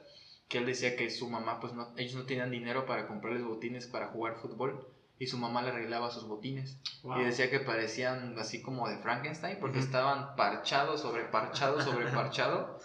[0.48, 3.86] que él decía que su mamá, pues no, ellos no tenían dinero para comprarles botines
[3.86, 4.93] para jugar fútbol
[5.24, 6.78] y su mamá le arreglaba sus botines.
[7.02, 12.78] Y decía que parecían así como de Frankenstein porque estaban parchados sobre parchado sobre parchado.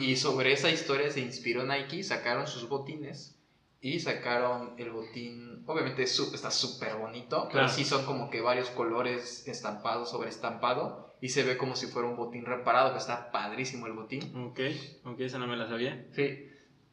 [0.00, 3.36] Y sobre esa historia se inspiró Nike, sacaron sus botines
[3.80, 9.46] y sacaron el botín, obviamente está súper bonito, pero sí son como que varios colores
[9.46, 13.86] estampados sobre estampado y se ve como si fuera un botín reparado, que está padrísimo
[13.86, 14.22] el botín.
[14.44, 14.60] Ok,
[15.04, 16.04] ok, esa no me la sabía.
[16.12, 16.48] Sí,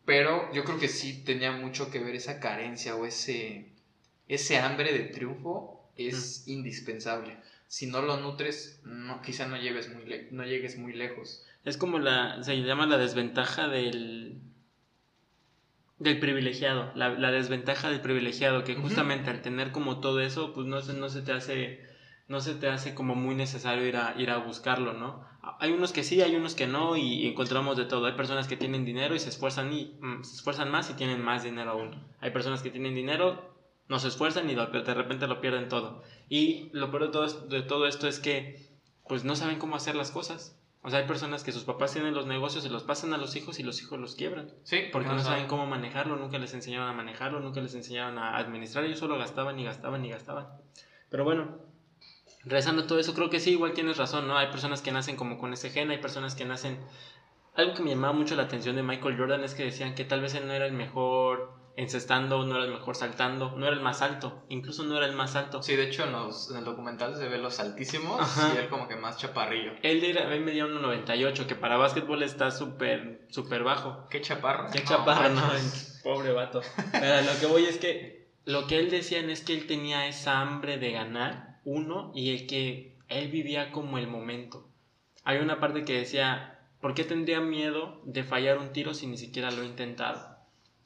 [0.05, 3.73] pero yo creo que sí tenía mucho que ver esa carencia o ese,
[4.27, 7.37] ese hambre de triunfo es indispensable.
[7.67, 11.45] Si no lo nutres, no, quizá no llegues muy, no llegues muy lejos.
[11.65, 14.39] Es como la, se llama la desventaja del,
[15.99, 20.81] del privilegiado, la, desventaja del privilegiado, que justamente al tener como todo eso, pues no,
[20.81, 21.87] no se te hace
[22.27, 25.25] no se te hace como muy necesario ir a, ir a buscarlo, ¿no?
[25.59, 28.05] Hay unos que sí, hay unos que no y, encontramos de todo.
[28.05, 31.21] Hay personas que tienen dinero y se esfuerzan, y, mm, se esfuerzan más y tienen
[31.21, 32.03] más dinero aún.
[32.19, 33.56] Hay personas que tienen dinero,
[33.89, 36.03] no se esfuerzan y de repente lo pierden todo.
[36.29, 38.67] Y lo peor de todo, de todo esto es que
[39.07, 40.57] pues no saben cómo hacer las cosas.
[40.83, 43.35] O sea, hay personas que sus papás tienen los negocios, se los pasan a los
[43.35, 44.51] hijos y los hijos los quiebran.
[44.63, 48.37] Sí, porque no, saben cómo manejarlo, nunca les enseñaban a manejarlo, nunca les enseñaban a
[48.37, 50.47] administrar, ellos solo gastaban y gastaban y gastaban.
[51.09, 51.57] Pero bueno,
[52.45, 54.37] rezando todo eso, creo que sí, igual tienes razón, ¿no?
[54.37, 56.79] Hay personas que nacen como con ese gen, hay personas que nacen...
[57.55, 60.21] Algo que me llamaba mucho la atención de Michael Jordan es que decían que tal
[60.21, 63.81] vez él no era el mejor encestando, no era el mejor saltando, no era el
[63.81, 65.61] más alto, incluso no era el más alto.
[65.61, 68.19] Sí, de hecho en, los, en el documental se ve los altísimos
[68.53, 69.73] y él como que más chaparrillo.
[69.83, 74.07] Él, era, él medía 1.98, que para básquetbol está súper, súper bajo.
[74.09, 74.69] Qué chaparro.
[74.73, 75.43] Qué chaparro, no,
[76.03, 76.61] pobre vato.
[76.91, 80.41] Pero lo que voy es que lo que él decía es que él tenía esa
[80.41, 84.67] hambre de ganar, uno, y el que él vivía como el momento.
[85.23, 89.17] Hay una parte que decía, ¿por qué tendría miedo de fallar un tiro si ni
[89.17, 90.36] siquiera lo he intentado?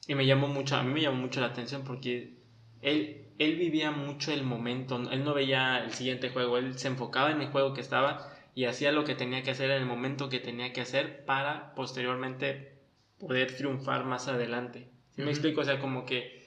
[0.06, 2.34] Y me llamó mucho, a mí me llamó mucho la atención porque
[2.80, 7.30] él, él vivía mucho el momento, él no veía el siguiente juego, él se enfocaba
[7.30, 10.28] en el juego que estaba y hacía lo que tenía que hacer en el momento
[10.28, 12.78] que tenía que hacer para posteriormente
[13.18, 14.88] poder triunfar más adelante.
[15.14, 15.60] ¿Sí me explico?
[15.60, 16.42] O sea, como que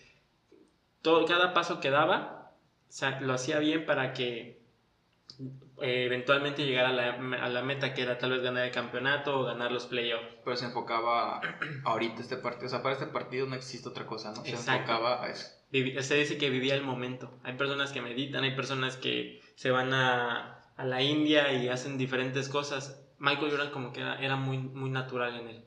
[1.01, 2.51] todo, cada paso que daba
[3.21, 4.64] lo hacía bien para que
[5.81, 9.39] eh, eventualmente llegar a la, a la, meta que era tal vez ganar el campeonato
[9.39, 10.25] o ganar los playoffs.
[10.43, 11.41] Pero se enfocaba
[11.83, 14.43] ahorita este partido, o sea, para este partido no existe otra cosa, ¿no?
[14.43, 15.47] Se enfocaba a eso.
[15.71, 17.37] se dice que vivía el momento.
[17.43, 21.97] Hay personas que meditan, hay personas que se van a, a la India y hacen
[21.97, 23.01] diferentes cosas.
[23.19, 25.65] Michael Jordan como que era, era muy, muy natural en él.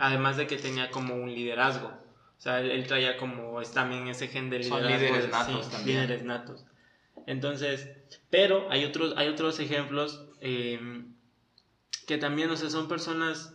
[0.00, 1.88] Además de que tenía como un liderazgo.
[1.88, 4.88] O sea, él, traía como es también ese gen de liderazgo.
[4.88, 6.00] Son líderes natos también.
[6.00, 6.64] Líderes natos.
[7.26, 7.88] Entonces,
[8.30, 11.04] pero hay otros, hay otros ejemplos eh,
[12.06, 13.54] que también, o sea, son personas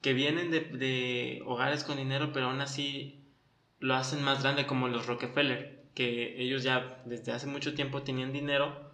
[0.00, 3.24] que vienen de, hogares con dinero, pero aún así
[3.80, 8.32] lo hacen más grande, como los Rockefeller, que ellos ya desde hace mucho tiempo tenían
[8.32, 8.92] dinero,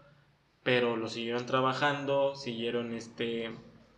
[0.62, 3.50] pero lo siguieron trabajando, siguieron, este,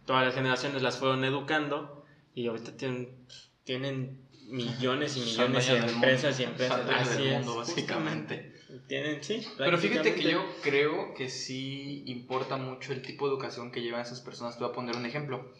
[0.04, 3.26] todas las generaciones las fueron educando y ahorita tienen,
[3.64, 6.88] tienen millones y millones de empresas y empresas.
[6.90, 8.55] Así es, básicamente.
[8.86, 9.46] Tienen, sí.
[9.56, 14.02] Pero fíjate que yo creo que sí importa mucho el tipo de educación que llevan
[14.02, 14.56] esas personas.
[14.56, 15.50] Te voy a poner un ejemplo.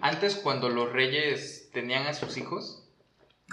[0.00, 2.84] Antes, cuando los reyes tenían a sus hijos,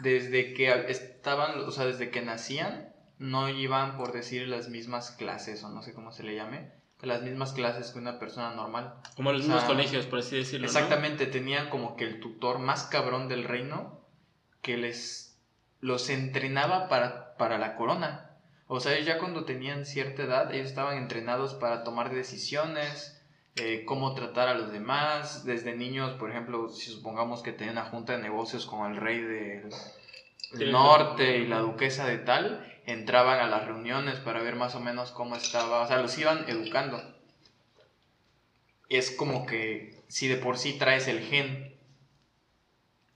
[0.01, 5.63] desde que estaban, o sea, desde que nacían, no iban por decir las mismas clases,
[5.63, 8.95] o no sé cómo se le llame, las mismas clases que una persona normal.
[9.15, 10.65] Como los mismos colegios, por así decirlo.
[10.65, 14.01] Exactamente, tenían como que el tutor más cabrón del reino
[14.61, 15.37] que les
[15.79, 18.32] los entrenaba para, para la corona.
[18.67, 23.21] O sea, ya cuando tenían cierta edad, ellos estaban entrenados para tomar decisiones,
[23.55, 25.45] eh, cómo tratar a los demás.
[25.45, 29.19] Desde niños, por ejemplo, si supongamos que tenían una junta de negocios con el rey
[29.19, 29.69] del,
[30.71, 35.11] norte y la duquesa de tal, entraban a las reuniones para ver más o menos
[35.11, 35.81] cómo estaba.
[35.81, 37.01] O sea, los iban educando.
[38.89, 41.75] Es como que si de por sí traes el gen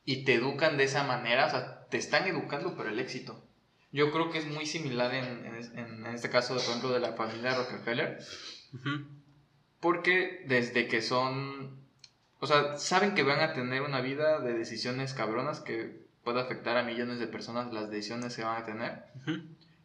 [0.04, 3.47] y te educan de esa manera, o sea, te están educando por el éxito.
[3.92, 5.46] Yo creo que es muy similar en,
[5.76, 8.20] en, este caso, por ejemplo, de la familia Rockefeller.
[9.80, 11.78] Porque desde que son.
[12.40, 16.78] O sea, saben que van a tener una vida de decisiones cabronas que puede afectar
[16.78, 19.06] a millones de personas las decisiones que van a tener.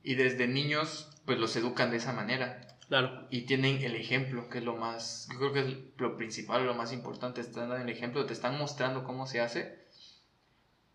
[0.03, 2.67] Y desde niños, pues los educan de esa manera.
[2.88, 3.27] Claro.
[3.31, 6.75] Y tienen el ejemplo, que es lo más, yo creo que es lo principal, lo
[6.75, 9.87] más importante, están dando el ejemplo, te están mostrando cómo se hace,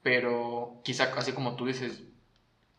[0.03, 2.03] pero quizá, así como tú dices,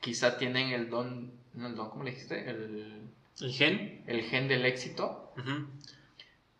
[0.00, 2.48] quizá tienen el don, no el don, ¿cómo le dijiste?
[2.48, 3.08] El,
[3.40, 4.02] ¿El gen?
[4.06, 5.66] El gen del éxito, Ujú.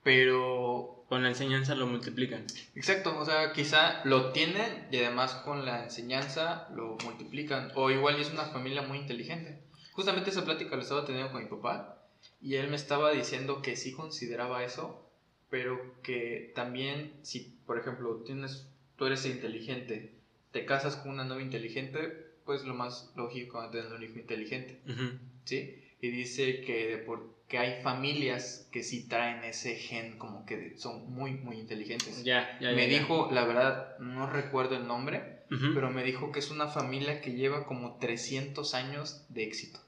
[0.03, 2.44] pero Con la enseñanza lo multiplican.
[2.74, 7.72] Exacto, o sea, quizá lo tienen y además con la enseñanza lo multiplican.
[7.74, 9.59] O igual es una familia muy inteligente.
[9.92, 11.98] Justamente esa plática lo estaba teniendo con mi papá
[12.42, 15.09] y él me estaba diciendo que sí consideraba eso,
[15.51, 20.12] pero que también si, por ejemplo, tienes, tú eres inteligente,
[20.53, 24.80] te casas con una novia inteligente, pues lo más lógico es tener un hijo inteligente.
[25.44, 25.82] ¿sí?
[26.00, 30.72] Y dice que, de por- que hay familias que sí traen ese gen como que
[30.78, 32.24] son muy, muy inteligentes.
[32.24, 35.40] Ya, ya, me ya, dijo, la verdad, no recuerdo el nombre,
[35.74, 39.80] pero me dijo que es una familia que lleva como 300 años de éxito.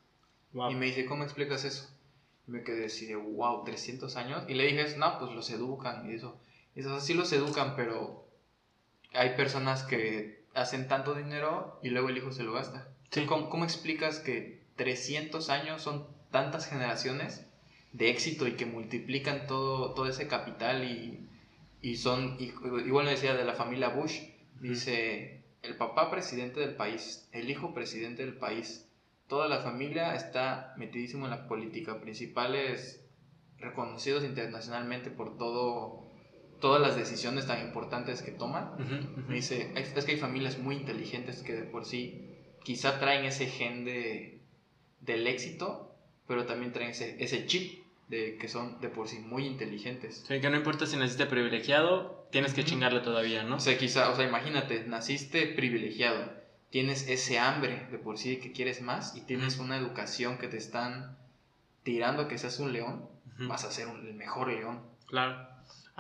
[0.53, 0.71] Wow.
[0.71, 1.89] Y me dice, ¿cómo explicas eso?
[2.47, 4.45] Y me quedé así de, wow, 300 años.
[4.49, 6.39] Y le dije, no, pues los educan y eso.
[6.75, 8.29] Y eso sí los educan, pero
[9.15, 12.89] hay personas que hacen tanto dinero y luego el hijo se lo gasta.
[13.11, 13.27] Sí.
[13.27, 17.47] ¿Cómo, cómo explicas que 300 años son tantas generaciones
[17.93, 21.29] de éxito y que multiplican todo, todo ese capital y,
[21.83, 22.53] y son, y-
[22.87, 24.21] igual me decía de la familia Bush,
[24.61, 28.87] dice, el papá presidente del país, el hijo presidente del país,
[29.29, 33.05] toda la familia está metidísimo en la política, principales
[33.59, 36.10] reconocidos internacionalmente por todo,
[36.61, 38.71] todas las decisiones tan importantes que toman.
[39.27, 42.27] Me dice, "Hay- es que hay familias muy inteligentes que de por sí
[42.63, 44.39] quizá traen ese gen de,
[45.01, 45.95] del éxito,
[46.27, 50.25] pero también traen ese, ese chip de que son de por sí muy inteligentes.
[50.29, 53.57] Sí, que no importa si naciste privilegiado, tienes que chingarle todavía, ¿no?
[53.57, 56.33] O sea, quizá, o sea, imagínate, naciste privilegiado,
[56.71, 60.57] tienes ese hambre de por sí que quieres más y tienes una educación que te
[60.57, 61.17] están
[61.83, 63.09] tirando que seas un león,
[63.49, 64.83] vas a ser un- el mejor león.
[65.07, 65.39] Claro.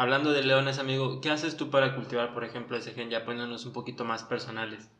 [0.01, 3.11] Hablando de leones, amigo, ¿qué haces tú para cultivar, por ejemplo, ese gen?
[3.11, 4.91] Ya poniéndonos un poquito más personales.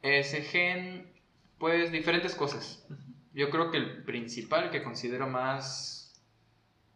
[0.00, 1.12] Ese gen,
[1.58, 2.82] pues diferentes cosas.
[3.34, 6.18] Yo creo que el principal que considero más,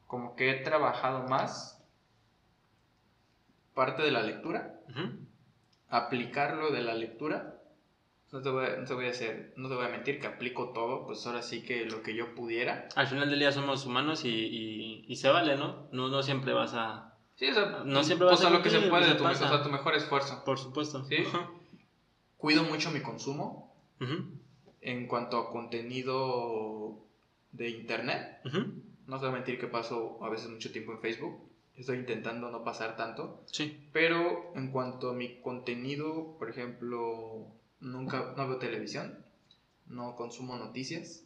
[0.06, 1.78] como que he trabajado más,
[3.74, 4.80] parte de la lectura,
[5.90, 7.60] aplicarlo de la lectura.
[8.32, 10.26] No te, voy a, no, te voy a hacer, no te voy a mentir que
[10.26, 12.88] aplico todo, pues ahora sí que lo que yo pudiera.
[12.96, 15.86] Al final del día somos humanos y, y- y se vale, ¿no?
[15.92, 16.08] ¿no?
[16.08, 17.14] No siempre vas a...
[17.36, 19.62] Sí, o sea, No siempre vas pues a lo que se puede, tu, o sea,
[19.62, 20.42] tu mejor esfuerzo.
[20.44, 21.04] Por supuesto.
[21.04, 21.16] Sí.
[22.36, 23.74] Cuido mucho mi consumo
[24.80, 26.98] en cuanto a contenido
[27.52, 28.40] de internet.
[29.06, 31.48] No te voy a mentir que paso a veces mucho tiempo en Facebook.
[31.76, 33.42] Estoy intentando no pasar tanto.
[33.46, 33.88] Sí.
[33.92, 39.24] Pero en cuanto a mi contenido, por ejemplo, nunca no veo televisión,
[39.86, 41.24] no consumo noticias,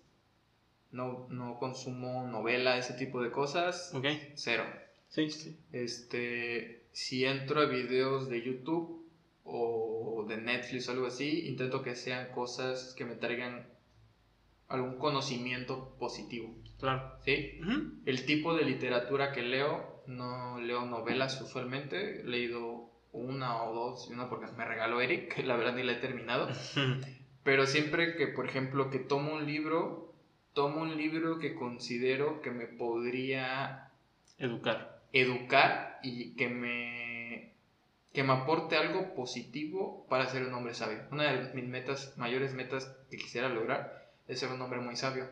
[0.92, 3.92] no, no consumo novela, ese tipo de cosas.
[3.94, 4.06] Ok.
[4.34, 4.64] Cero.
[5.08, 5.56] Sí, sí.
[5.72, 9.06] Este, si entro a videos de YouTube
[9.44, 13.66] o de Netflix o algo así, intento que sean cosas que me traigan
[14.68, 16.54] algún conocimiento positivo.
[16.78, 17.16] Claro.
[17.24, 17.60] ¿Sí?
[18.06, 24.08] El tipo de literatura que leo, no leo novelas usualmente, he leído una o dos,
[24.08, 26.48] y una porque me regaló Eric, que la verdad ni la he terminado,
[27.42, 30.14] pero siempre que, por ejemplo, que tomo un libro,
[30.52, 33.90] tomo un libro que considero que me podría
[34.38, 35.02] Educar.
[35.12, 37.52] educar y que me,
[38.12, 41.00] que me aporte algo positivo para ser un hombre sabio.
[41.10, 45.28] Una de mis metas, mayores metas que quisiera lograr es ser un hombre muy sabio.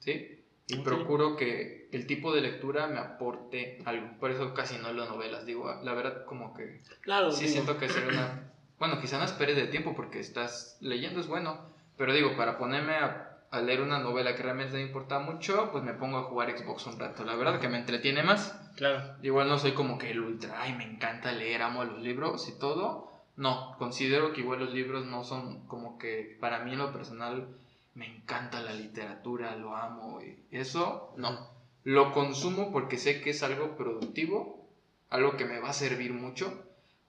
[0.00, 0.44] ¿sí?
[0.68, 0.84] Y Ok.
[0.84, 4.18] procuro que el tipo de lectura me aporte algo.
[4.18, 5.46] Por eso casi no leo novelas.
[5.46, 7.30] Digo, la verdad, como que Claro.
[7.30, 8.42] sí digo, siento que sería una.
[8.78, 11.60] Bueno, quizá no esperes de tiempo porque estás leyendo, es bueno.
[11.96, 15.82] Pero digo, para ponerme a, a leer una novela que realmente me importa mucho, pues
[15.82, 17.24] me pongo a jugar Xbox un rato.
[17.24, 18.52] La verdad que me entretiene más.
[18.76, 19.14] Claro.
[19.22, 22.58] Igual no soy como que el ultra, ay, me encanta leer, amo los libros y
[22.58, 23.10] todo.
[23.36, 27.48] No, considero que igual los libros no son como que para mí en lo personal
[27.96, 31.50] me encanta la literatura, lo amo y eso no.
[31.82, 34.68] Lo consumo porque sé que es algo productivo,
[35.08, 36.62] algo que me va a servir mucho,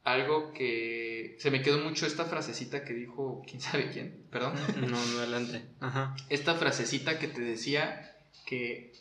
[0.04, 4.54] algo que se me quedó mucho esta frasecita que dijo, quién sabe quién, perdón.
[4.80, 5.66] No, no, adelante.
[5.82, 6.16] Ajá.
[6.30, 8.94] Esta frasecita que te decía que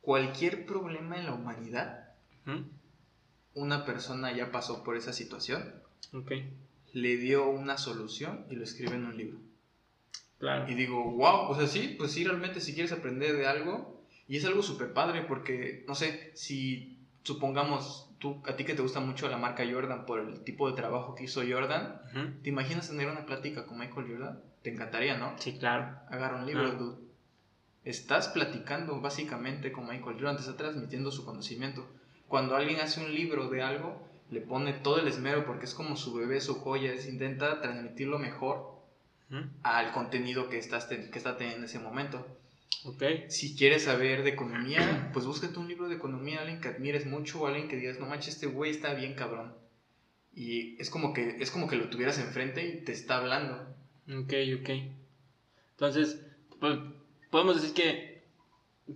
[0.00, 2.08] cualquier problema en la humanidad
[3.54, 5.72] una persona ya pasó por esa situación,
[6.12, 6.32] Ok.
[6.94, 9.38] le dio una solución y lo escribe en un libro.
[10.42, 10.68] Claro.
[10.68, 14.38] Y digo, wow, o sea, sí, pues sí, realmente si quieres aprender de algo, y
[14.38, 18.98] es algo súper padre porque, no sé, si supongamos, tú, a ti que te gusta
[18.98, 22.00] mucho la marca Jordan por el tipo de trabajo que hizo Jordan.
[22.42, 24.40] ¿te imaginas tener una plática con Michael Jordan?
[24.62, 25.36] Te encantaría, ¿no?
[25.38, 25.96] Sí, claro.
[26.08, 26.98] Agarra un libro, dude.
[27.84, 31.86] estás platicando básicamente con Michael Jordan, te está transmitiendo su conocimiento.
[32.26, 35.94] Cuando alguien hace un libro de algo, le pone todo el esmero porque es como
[35.94, 38.71] su bebé, su joya, es, intenta transmitirlo mejor
[39.62, 42.26] al contenido que, estás que está teniendo en ese momento.
[42.84, 43.26] Okay.
[43.28, 47.40] Si quieres saber de economía, pues búscate un libro de economía, alguien que admires mucho
[47.40, 49.54] o alguien que digas, no manches, este güey está bien cabrón.
[50.34, 53.54] Y es como que es como que lo tuvieras enfrente y te está hablando.
[54.08, 54.70] Ok, ok.
[55.72, 56.20] Entonces,
[56.58, 56.78] pues,
[57.30, 58.24] podemos decir que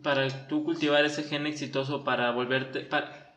[0.03, 2.81] para tú cultivar ese gen exitoso, para volverte...
[2.81, 3.35] Para,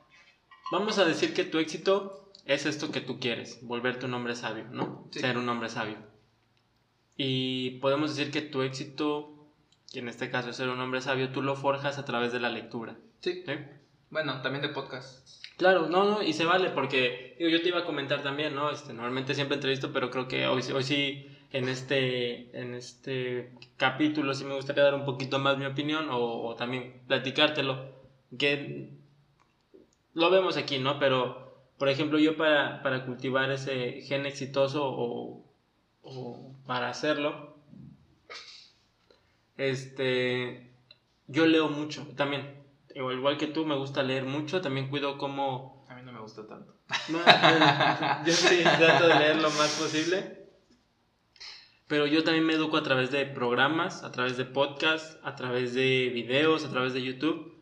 [0.71, 4.65] vamos a decir que tu éxito es esto que tú quieres, volverte un hombre sabio,
[4.71, 5.07] ¿no?
[5.12, 5.97] Ser un hombre sabio.
[7.21, 9.36] Y podemos decir que tu éxito,
[9.91, 12.39] que en este caso es ser un hombre sabio, tú lo forjas a través de
[12.39, 12.95] la lectura.
[13.19, 13.43] Sí.
[14.10, 15.27] Bueno, también de podcast.
[15.58, 18.71] Claro, no, no, y se vale porque yo te iba a comentar también, ¿no?
[18.71, 24.34] Este, normalmente siempre entrevisto, pero creo que hoy, hoy sí, en este, en este capítulo
[24.34, 27.95] sí me gustaría dar un poquito más mi opinión o, también platicártelo,
[28.38, 28.91] que
[30.13, 30.99] lo vemos aquí, ¿no?
[30.99, 35.43] Pero, por ejemplo, yo para, para cultivar ese gen exitoso o,
[36.01, 37.58] o para hacerlo,
[39.58, 40.71] este,
[41.25, 42.60] yo leo mucho también
[42.95, 44.62] igual que tú, me gusta leer mucho.
[44.62, 45.86] También cuido como...
[45.89, 46.75] A mí no me gusta tanto.
[48.25, 50.47] yo sí trato de leer lo más posible.
[51.88, 55.73] Pero yo también me educo a través de programas, a través de podcasts, a través
[55.73, 57.55] de videos, a través de YouTube.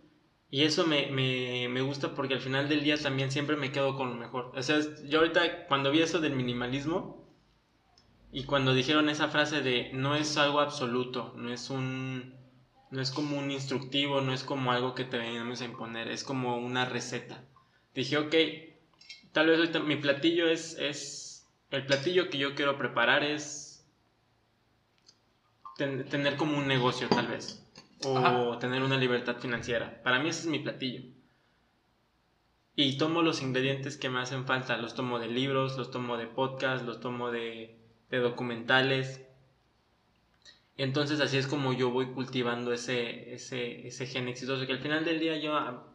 [0.50, 3.96] Y eso me, me, me, gusta porque al final del día también siempre me quedo
[3.96, 4.52] con lo mejor.
[4.56, 7.27] O sea, yo ahorita cuando vi eso del minimalismo
[8.38, 12.36] y cuando dijeron esa frase de no es algo absoluto, no es un
[12.92, 16.24] no es como un instructivo, no es como algo que te venimos a imponer, es
[16.24, 17.44] como una receta.
[17.96, 18.36] Dije, ok,
[19.32, 23.84] tal vez ahorita mi platillo es, es, el platillo que yo quiero preparar es
[25.76, 27.68] tener como un negocio tal vez,
[28.06, 30.04] o tener una libertad financiera.
[30.04, 31.02] Para mí ese es mi platillo.
[32.76, 36.28] Y tomo los ingredientes que me hacen falta, los tomo de libros, los tomo de
[36.28, 37.77] podcasts, los tomo de,
[38.10, 39.28] de documentales,
[40.78, 45.06] entonces así es como yo voy cultivando ese, ese, ese gen exitoso, que al final
[45.06, 45.88] del día yo ah,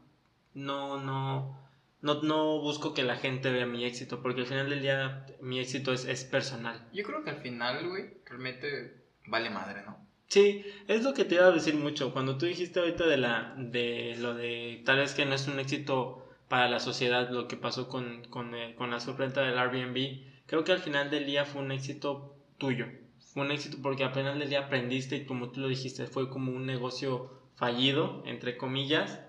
[0.55, 1.57] no, no,
[2.01, 5.61] no, no busco que la gente vea mi éxito, porque al final del día mi
[5.61, 6.89] éxito es, es personal.
[6.93, 10.03] Yo creo que al final, güey, realmente vale madre, ¿no?
[10.27, 12.13] Sí, es lo que te iba a decir mucho.
[12.13, 15.61] Cuando tú dijiste ahorita de, la, de lo de tal vez que no es un
[15.61, 20.23] éxito para la sociedad lo que pasó con, con, eh, con la suprenta del Airbnb,
[20.53, 22.87] creo que al final del día fue un éxito tuyo
[23.33, 26.67] fue un éxito porque apenas le aprendiste y como tú lo dijiste, fue como un
[26.67, 29.21] negocio fallido, entre comillas,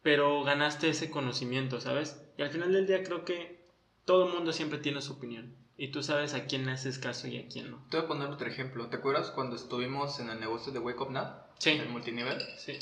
[0.00, 2.18] pero ganaste ese conocimiento, ¿sabes?
[2.38, 3.60] Y al final del día creo que
[4.06, 5.54] todo el mundo siempre tiene su opinión.
[5.76, 7.84] Y tú sabes a quién haces caso y a quién no.
[7.90, 8.88] Te voy a poner otro ejemplo.
[8.88, 11.26] ¿Te acuerdas cuando estuvimos en el negocio de Wake Up Now?
[11.58, 11.70] Sí.
[11.70, 12.40] En el multinivel.
[12.56, 12.78] Sí.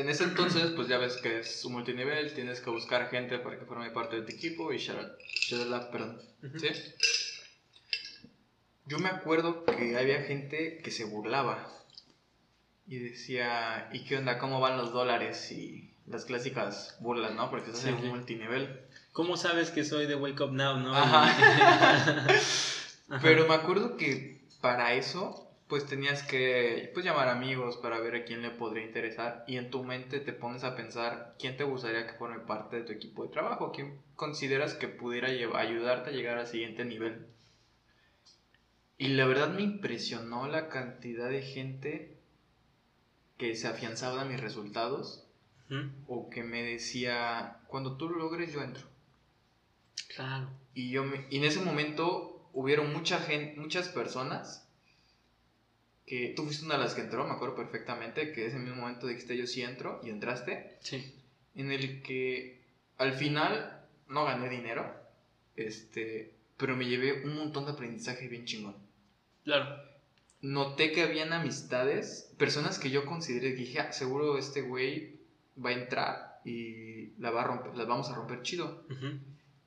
[0.00, 3.58] En ese entonces, pues ya ves que es un multinivel, tienes que buscar gente para
[3.58, 6.22] que forme parte de tu equipo y shalala, perdón.
[6.58, 6.68] ¿Sí?
[8.86, 11.70] Yo me acuerdo que había gente que se burlaba
[12.86, 14.38] y decía, ¿y qué onda?
[14.38, 15.52] ¿Cómo van los dólares?
[15.52, 17.50] Y las clásicas burlas, ¿no?
[17.50, 18.80] Porque estás en un multinivel.
[19.12, 20.94] ¿Cómo sabes que soy de Wake Up Now, no?
[23.22, 28.24] Pero me acuerdo que para eso, pues tenías que pues, llamar amigos para ver a
[28.24, 32.08] quién le podría interesar y en tu mente te pones a pensar quién te gustaría
[32.08, 36.38] que forme parte de tu equipo de trabajo, quién consideras que pudiera ayudarte a llegar
[36.38, 37.24] al siguiente nivel.
[38.98, 42.18] Y la verdad me impresionó la cantidad de gente
[43.38, 45.24] que se afianzaba a mis resultados
[46.08, 48.88] o que me decía, cuando tú lo logres yo entro.
[50.16, 50.50] Claro.
[50.74, 54.66] Y, yo y en ese momento hubieron mucha gente, muchas personas
[56.10, 59.06] que tú fuiste una de las que entró, me acuerdo perfectamente, que ese mismo momento
[59.06, 60.76] dijiste yo sí entro y entraste.
[60.80, 61.14] Sí.
[61.54, 62.64] En el que
[62.98, 64.92] al final no gané dinero,
[65.54, 68.74] este, pero me llevé un montón de aprendizaje bien chingón.
[69.44, 69.80] Claro.
[70.40, 75.20] Noté que habían amistades, personas que yo consideré, dije, ah, seguro este güey
[75.64, 78.82] va a entrar y la va a romper, las vamos a romper chido.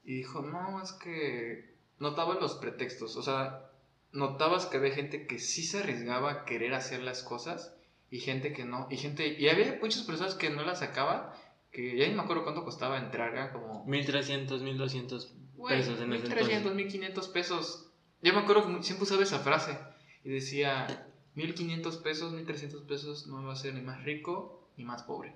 [0.04, 3.70] Y dijo, no, es que notaba los pretextos, o sea,
[4.14, 7.76] notabas que había gente que sí se arriesgaba a querer hacer las cosas
[8.10, 11.30] y gente que no, y gente, y había muchas personas que no las sacaban,
[11.72, 13.84] que ya ni me acuerdo cuánto costaba entrar, como...
[13.86, 15.34] 1300, 1200
[15.68, 17.90] pesos en 1300, 1500 pesos
[18.24, 19.78] yo me acuerdo que siempre usaba esa frase
[20.24, 24.86] y decía, 1500 pesos, 1300 pesos no me va a hacer ni más rico ni
[24.86, 25.36] más pobre.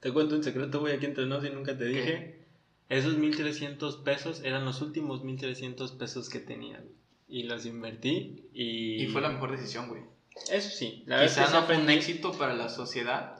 [0.00, 2.44] Te cuento un secreto, voy aquí entre nos y nunca te dije.
[2.88, 6.84] Esos 1300 pesos eran los últimos 1300 pesos que tenía.
[7.32, 9.04] Y los invertí y...
[9.04, 10.02] Y fue la mejor decisión, güey.
[10.50, 11.02] Eso sí.
[11.06, 13.38] La Quizá no fue un éxito para la sociedad.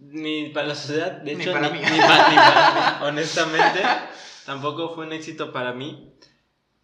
[0.00, 1.78] Ni para la sociedad, de hecho, ni para mí.
[1.78, 2.30] Ni para,
[3.00, 3.82] mí, honestamente.
[4.46, 6.10] tampoco fue un éxito para mí.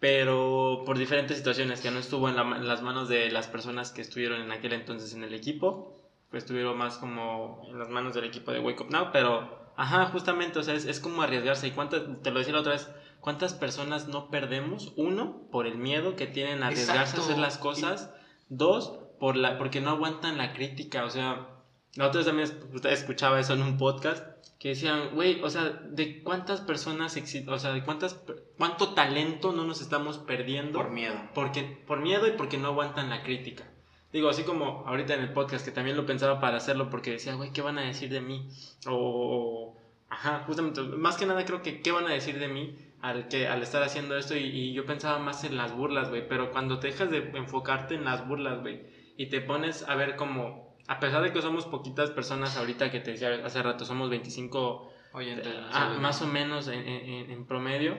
[0.01, 4.03] Pero por diferentes situaciones, que no estuvo en, en las manos de las personas que
[4.03, 5.99] estuvieron en aquel entonces en el equipo.
[6.31, 9.09] Pues estuvieron más como en las manos del equipo de Wake Up Now.
[9.13, 11.67] Pero Ajá, justamente, o sea, es, es como arriesgarse.
[11.69, 12.91] ¿Y cuántas, te lo decía la otra vez,
[13.21, 14.93] cuántas personas no perdemos?
[14.97, 18.13] Uno, por el miedo que tienen a arriesgarse a hacer las cosas.
[18.49, 21.05] Dos, por la, porque no aguantan la crítica.
[21.05, 21.49] O sea,
[21.95, 22.51] la otra vez también
[22.85, 24.25] escuchaba eso en un podcast
[24.59, 28.21] que decían, güey, o sea, de cuántas personas o sea, de cuántas,
[28.59, 30.79] cuánto talento no nos estamos perdiendo.
[30.79, 31.15] Por miedo.
[31.35, 33.65] Porque, por miedo y porque no aguantan la crítica.
[34.13, 37.35] Digo, así como ahorita en el podcast, que también lo pensaba para hacerlo porque decía,
[37.35, 38.51] güey, ¿qué van a decir de mí?
[38.87, 39.77] O,
[40.09, 43.49] ajá, justamente, más que nada creo que, ¿qué van a decir de mí al, que,
[43.49, 44.37] al estar haciendo esto?
[44.37, 48.05] Y, yo pensaba más en las burlas, güey, pero cuando te dejas de enfocarte en
[48.05, 48.83] las burlas, güey,
[49.17, 53.01] y te pones a ver como, a pesar de que somos poquitas personas ahorita, que
[53.01, 55.43] te decía hace rato, somos 25, Oye,
[55.73, 57.97] ah, más o menos en, en promedio,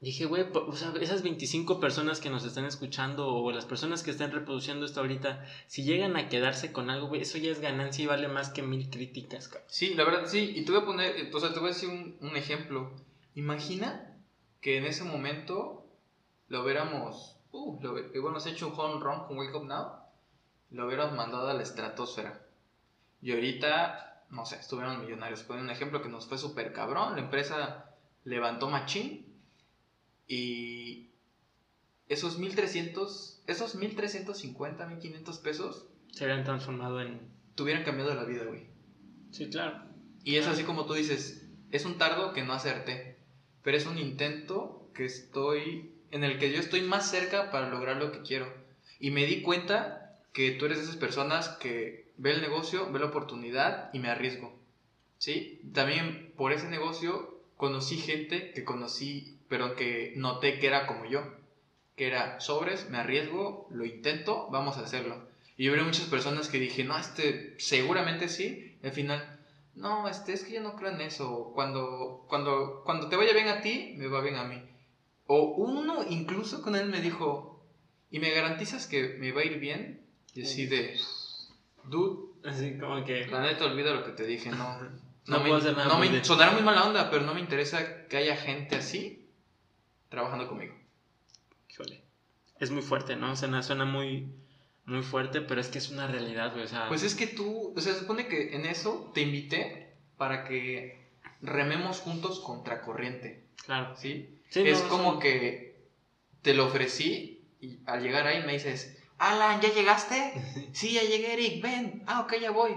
[0.00, 4.10] Dije, güey, o sea, esas 25 personas que nos están escuchando o las personas que
[4.10, 8.04] están reproduciendo esto ahorita, si llegan a quedarse con algo, güey, eso ya es ganancia
[8.04, 9.66] y vale más que mil críticas, cabrón.
[9.70, 10.52] Sí, la verdad, sí.
[10.54, 12.92] Y te voy a poner, o sea, te voy a decir un, ejemplo.
[13.36, 14.18] Imagina
[14.62, 15.86] que en ese momento
[16.48, 19.92] lo hubiéramos, uh, lo hubiéramos hecho un home run con Wake Up Now,
[20.70, 22.46] lo hubiéramos mandado a la estratosfera.
[23.20, 25.42] Y ahorita, no sé, estuvieron millonarios.
[25.42, 27.14] Ponen un ejemplo que nos fue súper cabrón.
[27.14, 29.26] La empresa levantó machín
[30.26, 31.10] y
[32.08, 37.36] esos 1300, esos 1350, 1500 pesos se habían transformado en.
[37.54, 38.66] Tuvieran cambiado la vida, güey.
[39.30, 39.82] Sí, claro.
[40.24, 43.15] Y es así como tú dices: es un tardo que no acerté,
[43.66, 45.90] pero es un intento que estoy.
[46.12, 48.46] en el que yo estoy más cerca para lograr lo que quiero.
[49.00, 53.00] Y me di cuenta que tú eres de esas personas que ve el negocio, ve
[53.00, 54.54] la oportunidad y me arriesgo.
[55.18, 55.60] ¿Sí?
[55.74, 61.24] También por ese negocio conocí gente que conocí pero que noté que era como yo,
[61.96, 65.26] que era sobres, me arriesgo, lo intento, vamos a hacerlo.
[65.56, 69.35] Y yo vi muchas personas que dije, no, este, seguramente sí, al final,
[69.76, 73.48] no, este, es que yo no creo en eso, cuando, cuando, cuando te vaya bien
[73.48, 74.60] a ti, me va bien a mí.
[75.26, 77.62] O uno incluso con él me dijo,
[78.10, 80.00] ¿y me garantizas que me va a ir bien?
[80.34, 80.98] Y así de,
[81.84, 83.26] dude, así como que...
[83.26, 85.06] La neta olvida lo que te dije, no.
[85.28, 88.76] No, me, no me, sonará muy mala onda, pero no me interesa que haya gente
[88.76, 89.28] así
[90.08, 90.72] trabajando conmigo.
[91.68, 92.04] Híjole.
[92.60, 93.32] Es muy fuerte, ¿no?
[93.32, 94.32] O sea, suena muy,
[94.86, 96.64] muy fuerte, pero es que es una realidad, güey.
[96.64, 96.88] O sea...
[96.88, 101.06] Pues es que tú, o sea, se supone que en eso te invité para que
[101.42, 103.44] rememos juntos contra corriente.
[103.64, 103.96] Claro.
[103.96, 104.32] ¿Sí?
[104.54, 105.76] es como que
[106.42, 110.32] te lo ofrecí y al llegar ahí me dices, Alan, ¿ya llegaste?
[110.72, 112.04] sí, ya llegué, Eric, ven.
[112.06, 112.76] Ah, ok, ya voy.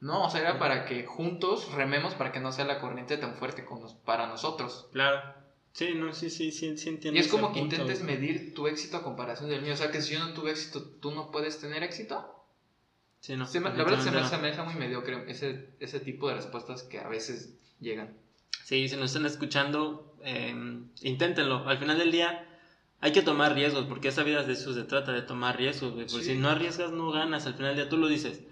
[0.00, 3.34] No, o sea, era para que juntos rememos para que no sea la corriente tan
[3.34, 4.88] fuerte como para nosotros.
[4.92, 5.39] Claro.
[5.72, 7.18] Sí, no, sí, sí, sí, sí entiendo.
[7.18, 9.74] Y es como que intentes medir tu éxito a comparación del mío.
[9.74, 12.36] O sea, que si yo no tuve éxito, ¿tú no puedes tener éxito?
[13.20, 13.46] Sí, no.
[13.52, 17.54] la verdad se me asemeja muy mediocre ese, ese tipo de respuestas que a veces
[17.78, 18.16] llegan.
[18.64, 20.54] Sí, si nos están escuchando, eh,
[21.02, 21.68] inténtenlo.
[21.68, 22.46] Al final del día
[23.00, 25.92] hay que tomar riesgos, porque esa vida de eso se trata, de tomar riesgos.
[25.92, 27.46] Porque si no arriesgas, no ganas.
[27.46, 28.42] Al final del día tú lo dices.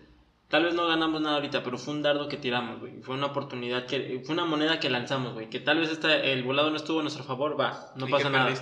[0.49, 3.03] Tal vez no ganamos nada ahorita, pero fue un dardo que tiramos, güey.
[3.03, 4.23] Fue una oportunidad que.
[4.25, 5.51] Fue una moneda que lanzamos, güey.
[5.51, 7.93] Que tal vez esta, el volado no estuvo a nuestro favor, va.
[7.97, 8.55] No pasa nada.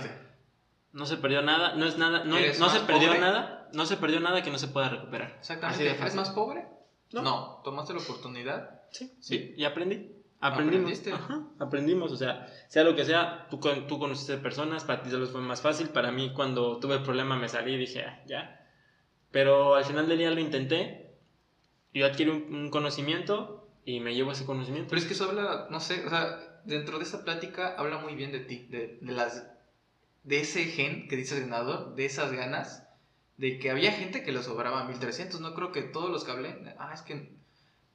[0.91, 1.75] No se perdió nada.
[1.75, 2.25] No es nada.
[2.25, 3.69] No, no se perdió nada.
[3.73, 5.35] No se perdió nada que no se pueda recuperar.
[5.39, 5.89] Exactamente.
[5.89, 6.67] ¿Eres más pobre?
[7.13, 7.21] No.
[7.21, 7.61] no.
[7.63, 8.81] ¿Tomaste la oportunidad?
[8.91, 9.13] Sí.
[9.21, 9.53] Sí.
[9.55, 10.11] Y aprendí.
[10.39, 11.07] Aprendimos.
[11.07, 15.17] Ajá, aprendimos, o sea, sea lo que sea, tú, tú conociste personas, para ti se
[15.17, 18.21] los fue más fácil, para mí cuando tuve el problema me salí y dije, ah,
[18.27, 18.63] ya.
[19.31, 21.06] Pero al final del día lo intenté
[21.93, 24.89] yo adquiero un, conocimiento y me llevo ese conocimiento.
[24.89, 28.15] Pero es que eso habla, no sé, o sea, dentro de esa plática habla muy
[28.15, 29.47] bien de ti, de, de las
[30.23, 32.83] de ese gen que dices ganador, de esas ganas,
[33.37, 35.39] de que había gente que le sobraba 1300.
[35.39, 37.37] No creo que todos los que hablé, ah, es que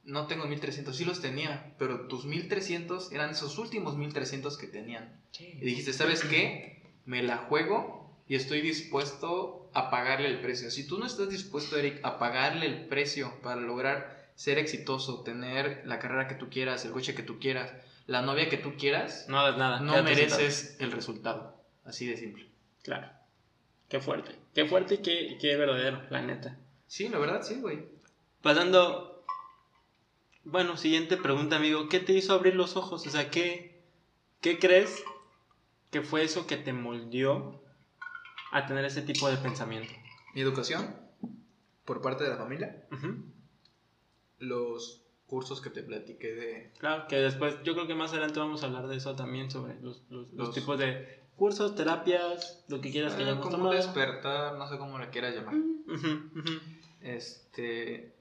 [0.03, 5.21] no tengo 1300, sí los tenía, pero tus 1300 eran esos últimos 1300 que tenían.
[5.39, 6.81] Y dijiste, ¿sabes qué?
[7.05, 10.69] Me la juego y estoy dispuesto a pagarle el precio.
[10.71, 15.83] Si tú no estás dispuesto, Eric, a pagarle el precio para lograr ser exitoso, tener
[15.85, 17.73] la carrera que tú quieras, el coche que tú quieras,
[18.07, 21.63] la novia que tú quieras, no, nada, no mereces el resultado.
[21.85, 22.47] Así de simple.
[22.83, 23.09] Claro.
[23.89, 24.35] Qué fuerte.
[24.53, 26.57] Qué fuerte y qué, qué verdadero, la neta.
[26.87, 27.85] Sí, la verdad, sí, güey.
[28.41, 29.25] Pasando.
[30.43, 31.87] Bueno, siguiente pregunta, amigo.
[31.89, 33.05] ¿Qué te hizo abrir los ojos?
[33.07, 33.81] O sea, ¿qué,
[34.41, 35.03] qué crees
[35.91, 37.62] que fue eso que te moldeó
[38.53, 39.93] a tener ese tipo de pensamiento.
[40.33, 41.03] ¿Mi educación?
[41.85, 42.85] por parte de la familia.
[44.39, 46.73] Los cursos que te platiqué de...
[46.77, 49.79] Claro, que después, yo creo que más adelante vamos a hablar de eso también, sobre
[49.81, 54.67] los, los, tipos de cursos, terapias, lo que quieras que eh, hayamos como despertar, no
[54.67, 55.55] sé cómo le quieras llamar.
[57.01, 58.13] Este...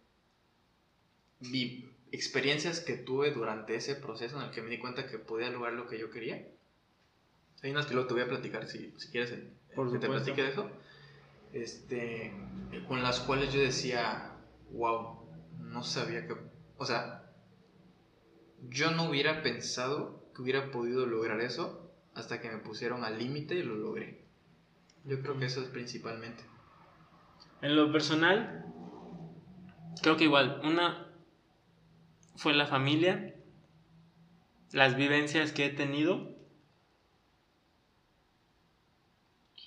[1.41, 5.51] Vi experiencias que tuve durante ese proceso en el que me di cuenta que podía
[5.51, 6.47] lograr lo que yo quería.
[7.63, 9.33] Hay unas que luego te voy a platicar si, si quieres
[9.75, 10.71] Por que te platique de eso.
[11.53, 12.33] Este,
[12.89, 14.37] con las cuales yo decía,
[14.71, 15.19] wow,
[15.59, 16.35] no sabía que
[16.83, 17.31] o sea,
[18.69, 23.55] yo no hubiera pensado que hubiera podido lograr eso hasta que me pusieron al límite
[23.55, 24.25] y lo logré.
[25.05, 26.43] Yo creo que eso es principalmente.
[27.61, 28.67] En lo personal,
[30.03, 31.07] creo que igual, una
[32.35, 33.37] fue la familia,
[34.73, 36.32] las vivencias que he tenido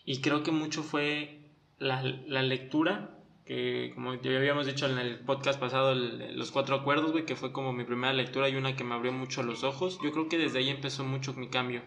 [0.05, 1.41] y creo que mucho fue
[1.79, 7.11] la, la lectura que como ya habíamos dicho en el podcast pasado, los cuatro acuerdos,
[7.11, 9.99] güey, que fue como mi primera lectura y una que me abrió mucho los ojos.
[10.03, 11.83] Yo creo que desde ahí empezó mucho mi cambio.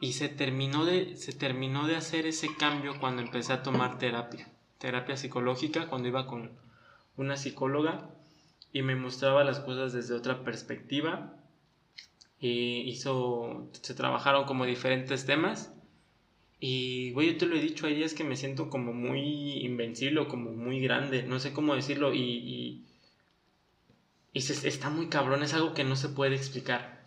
[0.00, 4.48] Y se terminó de, se terminó de hacer ese cambio cuando empecé a tomar terapia,
[4.78, 6.52] terapia psicológica, cuando iba con
[7.16, 8.10] una psicóloga
[8.72, 11.34] y me mostraba las cosas desde otra perspectiva.
[12.38, 15.72] Y hizo, se trabajaron como diferentes temas
[16.64, 20.20] y, güey, yo te lo he dicho, hay días que me siento como muy invencible
[20.20, 22.86] o como muy grande, no sé cómo decirlo, y,
[24.32, 27.04] y, se, está muy cabrón, es algo que no se puede explicar.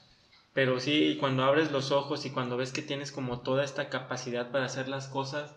[0.52, 4.52] Pero sí, cuando abres los ojos y cuando ves que tienes como toda esta capacidad
[4.52, 5.56] para hacer las cosas,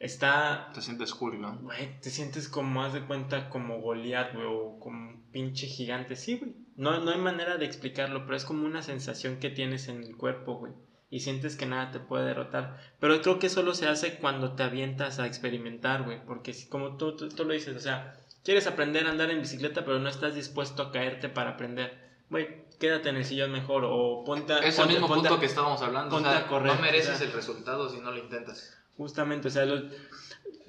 [0.00, 0.72] está...
[0.74, 1.56] Te sientes cool, ¿no?
[1.58, 6.16] Güey, te sientes como, haz de cuenta, como Goliath, güey, o como un pinche gigante.
[6.16, 6.56] Sí, güey.
[6.74, 10.16] No, no hay manera de explicarlo, pero es como una sensación que tienes en el
[10.16, 10.72] cuerpo, güey
[11.10, 12.78] y sientes que nada te puede derrotar.
[13.00, 16.24] Pero creo que solo se hace cuando te avientas a experimentar, güey.
[16.24, 19.84] Porque si, como tú, tú, lo dices, o sea, quieres aprender a andar en bicicleta,
[19.84, 21.98] pero no estás dispuesto a caerte para aprender.
[22.30, 26.16] Güey, quédate en el sillón mejor o ponte Es el mismo punto que estábamos hablando.
[26.16, 28.76] O sea, no mereces el resultado si no lo intentas.
[28.96, 29.66] Justamente, o sea,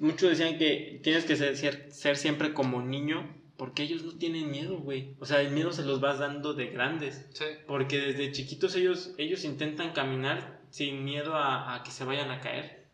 [0.00, 4.76] muchos decían que tienes que ser, ser siempre como niño porque ellos no tienen miedo,
[4.78, 5.14] güey.
[5.20, 7.28] O sea, el miedo se los vas dando de grandes.
[7.32, 7.44] Sí.
[7.68, 12.88] Porque desde chiquitos ellos, ellos intentan caminar sin miedo a, que se vayan a caer.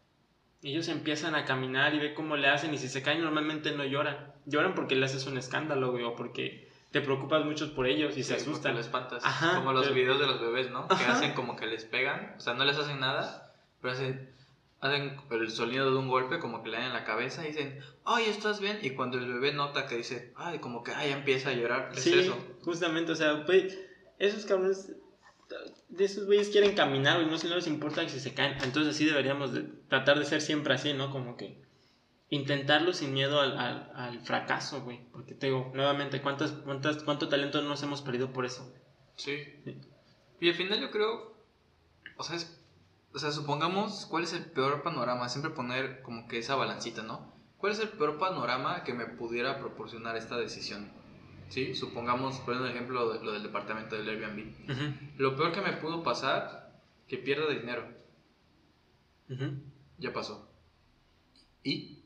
[0.62, 3.82] Ellos empiezan a caminar y ve cómo le hacen y si se caen normalmente no
[3.82, 4.34] lloran.
[4.44, 8.22] Lloran porque le haces un escándalo, güey, o porque te preocupas mucho por ellos y
[8.22, 8.74] se asustan.
[8.74, 9.24] Lo espantas.
[9.54, 10.86] como los videos de los bebés, ¿no?
[10.86, 14.34] Que hacen como que les pegan, o sea, no les hacen nada, pero hacen
[14.80, 17.80] hacen el sonido de un golpe, como que le dan en la cabeza y dicen,
[18.04, 18.78] ay, ¿estás bien?
[18.82, 22.02] Y cuando el bebé nota que dice, ay, como que, ay, empieza a llorar, es
[22.02, 22.36] sí, eso.
[22.62, 23.76] justamente, o sea, pues,
[24.18, 24.92] esos cabrones,
[25.88, 29.04] de esos güeyes quieren caminar, y no, no les importa si se caen, entonces sí
[29.04, 29.50] deberíamos
[29.88, 31.10] tratar de ser siempre así, ¿no?
[31.10, 31.60] Como que
[32.30, 37.62] intentarlo sin miedo al, al, fracaso, güey, porque te digo, nuevamente, ¿cuántas, cuántas, ¿cuánto talento
[37.62, 38.72] nos hemos perdido por eso?
[39.16, 39.38] Sí.
[39.64, 39.80] sí.
[40.40, 41.34] Y al final yo creo,
[42.16, 42.57] o sea, es
[43.12, 45.28] o sea, supongamos, ¿cuál es el peor panorama?
[45.28, 47.32] Siempre poner como que esa balancita, ¿no?
[47.56, 50.90] ¿Cuál es el peor panorama que me pudiera proporcionar esta decisión?
[51.48, 51.74] ¿Sí?
[51.74, 55.18] Supongamos, por ejemplo, lo del departamento del Airbnb.
[55.18, 57.88] Lo peor que me pudo pasar, que pierda dinero.
[59.96, 60.50] Ya pasó.
[61.64, 62.04] ¿Y?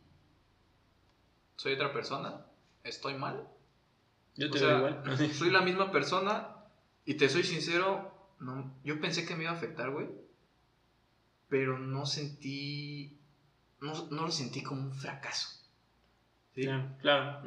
[1.56, 2.46] ¿Soy otra persona?
[2.84, 3.48] ¿Estoy mal?
[4.36, 5.34] Yo te o igual.
[5.34, 6.56] soy la misma persona
[7.04, 10.21] y te soy sincero, no, yo pensé que me iba a afectar, güey
[11.52, 13.18] pero no sentí,
[13.82, 15.50] no, no lo sentí como un fracaso.
[16.54, 16.62] ¿sí?
[17.02, 17.42] Claro,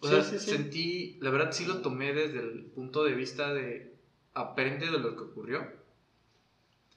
[0.00, 3.94] O sea, sentí, la verdad sí lo tomé desde el punto de vista de
[4.32, 5.72] aprende de lo que ocurrió.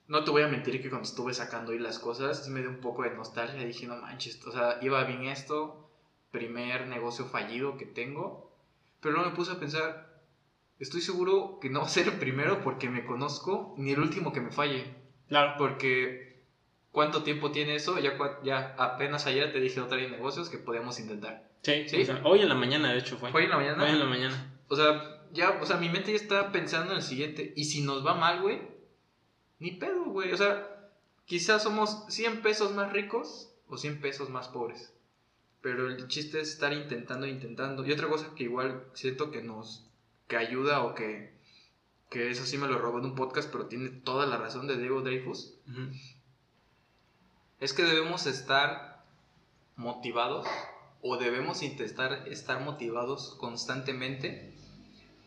[0.08, 2.82] No te voy a mentir que cuando estuve sacando ahí las cosas, me dio un
[2.82, 3.64] poco de nostalgia.
[3.64, 5.92] Dije, no manches, o sea, iba bien esto,
[6.32, 8.52] primer negocio fallido que tengo.
[9.00, 10.24] Pero luego me puse a pensar,
[10.80, 14.34] estoy seguro que no va a ser el primero porque me conozco, ni el último
[14.34, 14.96] que me falle.
[15.28, 15.54] Claro.
[15.60, 16.27] Porque
[16.92, 18.00] ¿Cuánto tiempo tiene eso?
[18.00, 21.48] Ya, ya apenas ayer te dije otra de negocios que podíamos intentar.
[21.62, 22.08] Sí, ¿Sí?
[22.24, 23.32] hoy en la mañana, de hecho, fue.
[23.34, 23.84] ¿Hoy en la mañana?
[23.84, 24.60] Hoy en la mañana.
[24.68, 27.54] O sea, ya, o sea, mi mente ya está pensando en el siguiente.
[27.56, 28.62] Y si nos va mal, güey,
[29.60, 30.32] ni pedo, güey.
[30.32, 30.90] O sea,
[31.26, 34.94] quizás somos 100 pesos más ricos o 100 pesos más pobres.
[35.62, 37.86] Pero el chiste es estar intentando, intentando.
[37.86, 39.90] Y otra cosa que igual siento que nos,
[40.28, 41.34] que ayuda o que,
[42.10, 44.78] que eso sí me lo robó en un podcast, pero tiene toda la razón de
[44.78, 45.58] Diego Dreyfus
[47.60, 49.04] es que debemos estar
[49.76, 50.48] motivados
[51.02, 54.54] o debemos intentar estar motivados constantemente,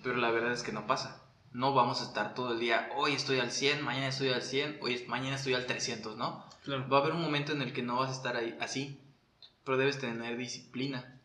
[0.03, 1.25] pero la verdad es que no pasa.
[1.53, 4.79] No vamos a estar todo el día, hoy estoy al 100, mañana estoy al 100,
[4.83, 6.45] hoy mañana estoy al 300, ¿no?
[6.69, 9.01] Va a haber un momento en el que no vas a estar ahí, así,
[9.65, 11.21] pero debes tener disciplina.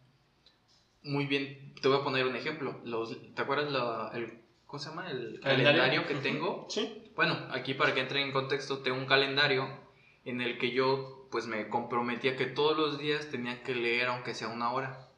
[1.03, 2.79] muy bien, te voy a poner un ejemplo.
[2.83, 5.11] Los, ¿Te acuerdas la, el, ¿cómo se llama?
[5.11, 6.65] El calendario, que tengo.
[6.69, 7.11] Sí.
[7.15, 9.84] Bueno, aquí para que entre en contexto, tengo un calendario
[10.25, 14.33] en el que yo pues me comprometía que todos los días tenía que leer aunque
[14.33, 15.09] sea una hora.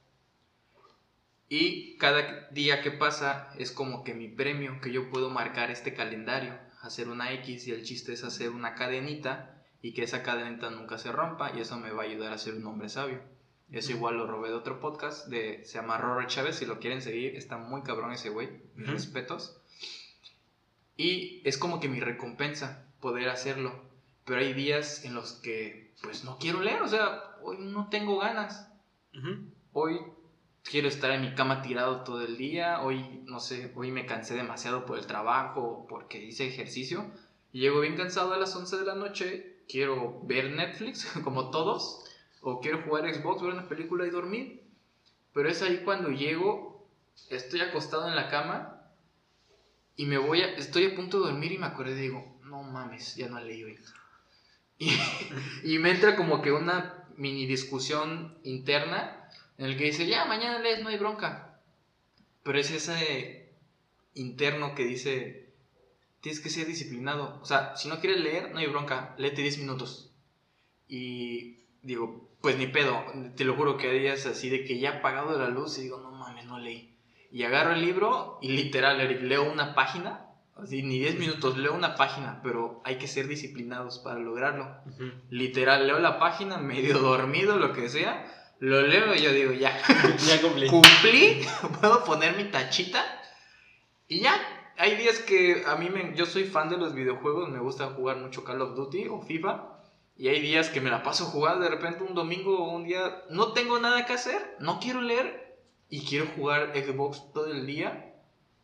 [1.50, 5.94] Y cada día que pasa es como que mi premio, que yo puedo marcar este
[5.94, 10.70] calendario, hacer una X y el chiste es hacer una cadenita y que esa cadenita
[10.70, 13.22] nunca se rompa y eso me va a ayudar a ser un hombre sabio.
[13.72, 17.02] Eso igual lo robé de otro podcast, de, se llama Robert Chávez, si lo quieren
[17.02, 19.62] seguir, está muy cabrón ese güey, mis respetos.
[20.96, 23.87] Y es como que mi recompensa poder hacerlo,
[24.28, 28.20] pero hay días en los que pues no quiero leer, o sea, hoy no tengo
[28.20, 28.70] ganas.
[29.72, 30.00] Hoy
[30.64, 34.36] quiero estar en mi cama tirado todo el día, hoy no sé, hoy me cansé
[34.36, 37.10] demasiado por el trabajo, porque hice ejercicio,
[37.54, 42.04] y llego bien cansado a las 11 de la noche, quiero ver Netflix como todos
[42.42, 44.62] o quiero jugar Xbox, ver una película y dormir.
[45.34, 46.86] Pero es ahí cuando llego,
[47.30, 48.92] estoy acostado en la cama
[49.96, 52.62] y me voy a, estoy a punto de dormir y me acuerdo y digo, no
[52.64, 53.78] mames, ya no leí hoy.
[55.64, 60.26] Y, y me entra como que una mini discusión interna en el que dice, ya,
[60.26, 61.60] mañana lees, no hay bronca.
[62.44, 63.50] Pero es ese
[64.14, 65.50] interno que dice,
[66.22, 67.40] tienes que ser disciplinado.
[67.42, 70.12] O sea, si no quieres leer, no hay bronca, léete 10 minutos.
[70.88, 73.04] Y digo, pues ni pedo,
[73.36, 75.84] te lo juro que hay días así de que ya he apagado la luz y
[75.84, 76.96] digo, no mames, no leí.
[77.32, 78.98] Y agarro el libro y literal,
[79.28, 80.27] leo una página,
[80.62, 84.68] así ni 10 minutos, leo una página, pero hay que ser disciplinados para lograrlo.
[85.30, 88.26] Literal, leo la página, medio dormido, lo que sea,
[88.60, 89.78] lo leo y yo digo, ya,
[90.18, 90.68] ya cumplí.
[90.68, 91.46] cumplí,
[91.82, 93.04] puedo poner mi tachita
[94.08, 94.34] y ya.
[94.80, 98.18] Hay días que a mí me, yo soy fan de los videojuegos, me gusta jugar
[98.18, 99.74] mucho Call of Duty o FIFA.
[100.16, 103.24] Y hay días que me la paso jugando, de repente un domingo o un día
[103.30, 108.07] no tengo nada que hacer, no quiero leer y quiero jugar Xbox todo el día,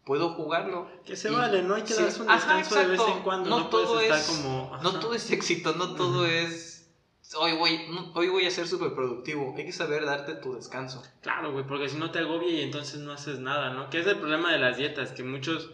[0.06, 0.90] puedo jugarlo.
[1.06, 4.00] Que se vale, no hay que darse un descanso de vez en cuando, no, todo
[4.00, 4.78] es, como...
[4.82, 6.72] No todo es éxito, no todo es...
[7.36, 7.80] Hoy voy,
[8.14, 11.02] hoy voy a ser súper productivo, hay que saber darte tu descanso.
[11.22, 13.90] Claro, güey, porque si no te agobia y entonces no haces nada, ¿no?
[13.90, 15.72] Que es el problema de las dietas, que muchos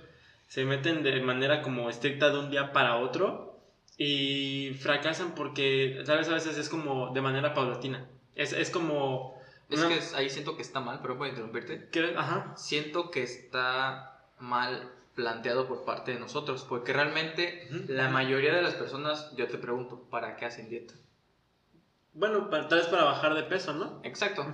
[0.48, 3.60] se meten de manera como estricta de un día para otro
[3.98, 6.30] y fracasan porque, ¿sabes?
[6.30, 8.08] A veces es como de manera paulatina.
[8.36, 9.38] Es, es como...
[9.70, 11.90] Es que ahí siento que está mal, pero puedo interrumpirte.
[11.92, 12.16] ¿Qué?
[12.18, 12.54] Ajá.
[12.58, 14.09] Siento que está
[14.40, 19.58] mal planteado por parte de nosotros, porque realmente la mayoría de las personas, yo te
[19.58, 20.94] pregunto, ¿para qué hacen dieta?
[22.14, 24.00] Bueno, tal vez para bajar de peso, ¿no?
[24.04, 24.46] Exacto.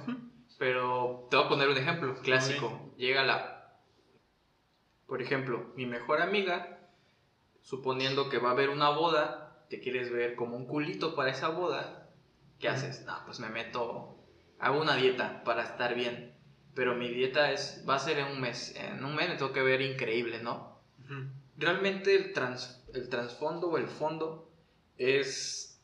[0.57, 2.93] Pero te voy a poner un ejemplo clásico.
[2.97, 3.79] Llega la...
[5.05, 6.75] Por ejemplo, mi mejor amiga
[7.65, 11.49] suponiendo que va a haber una boda, te quieres ver como un culito para esa
[11.49, 12.11] boda,
[12.59, 13.03] ¿qué haces?
[13.05, 14.23] No, pues me meto,
[14.59, 16.34] hago una dieta para estar bien,
[16.75, 19.53] pero mi dieta es, va a ser en un mes, en un mes me tengo
[19.53, 20.75] que ver increíble, ¿no?
[21.57, 24.51] Realmente el, trans, el trasfondo o el fondo
[24.97, 25.81] es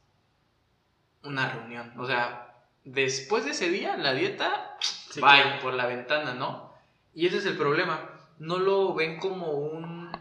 [1.24, 4.78] una reunión, o sea, después de ese día la dieta
[5.24, 6.74] va por la ventana, ¿no?
[7.14, 10.12] Y ese es el problema, no lo ven como un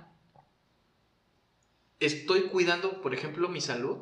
[2.00, 3.98] estoy cuidando, por ejemplo, mi salud.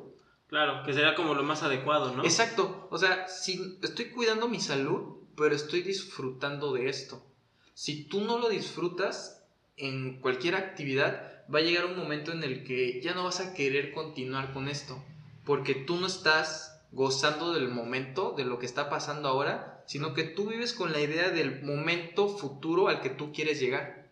[0.49, 2.25] Claro, que sería como lo más adecuado, ¿no?
[2.25, 2.89] Exacto.
[2.91, 7.25] O sea, si estoy cuidando mi salud, pero estoy disfrutando de esto.
[7.75, 12.65] Si tú no lo disfrutas en cualquier actividad, va a llegar un momento en el
[12.65, 15.03] que ya no vas a querer continuar con esto.
[15.45, 20.25] Porque tú no estás gozando del momento, de lo que está pasando ahora, sino que
[20.25, 24.09] tú vives con la idea del momento futuro al que tú quieres llegar.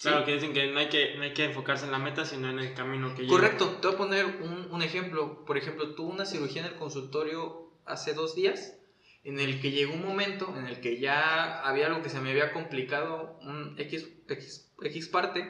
[0.00, 2.48] Claro, que dicen que no, hay que no hay que enfocarse en la meta, sino
[2.50, 3.26] en el camino que.
[3.26, 5.44] Correcto, te voy a poner un, un ejemplo.
[5.44, 8.79] Por ejemplo, tuve una cirugía en el consultorio hace dos días,
[9.24, 12.30] en el que llegó un momento en el que ya había algo que se me
[12.30, 15.40] había complicado, un X, X, X parte,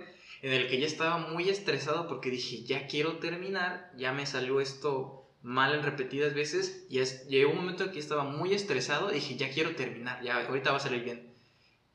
[0.42, 4.60] en el que ya estaba muy estresado porque dije, ya quiero terminar, ya me salió
[4.60, 9.10] esto mal en repetidas veces, y es, llegó un momento en que estaba muy estresado,
[9.10, 11.34] dije, ya quiero terminar, ya ahorita va a salir bien.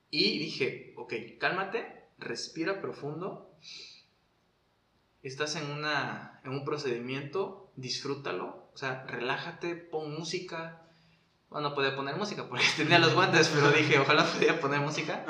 [0.10, 3.52] Y dije, ok, cálmate, respira profundo.
[5.24, 8.70] Estás en, una, en un procedimiento, disfrútalo.
[8.74, 10.85] O sea, relájate, pon música.
[11.50, 15.26] Bueno, no podía poner música porque tenía los guantes, pero dije, ojalá pudiera poner música.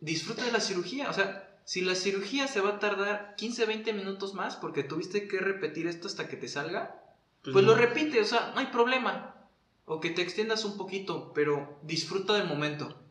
[0.00, 1.10] Disfruta de la cirugía.
[1.10, 5.28] O sea, si la cirugía se va a tardar 15, 20 minutos más porque tuviste
[5.28, 7.02] que repetir esto hasta que te salga,
[7.42, 9.48] pues, pues lo repite, o sea, no hay problema.
[9.84, 13.02] O que te extiendas un poquito, pero disfruta del momento.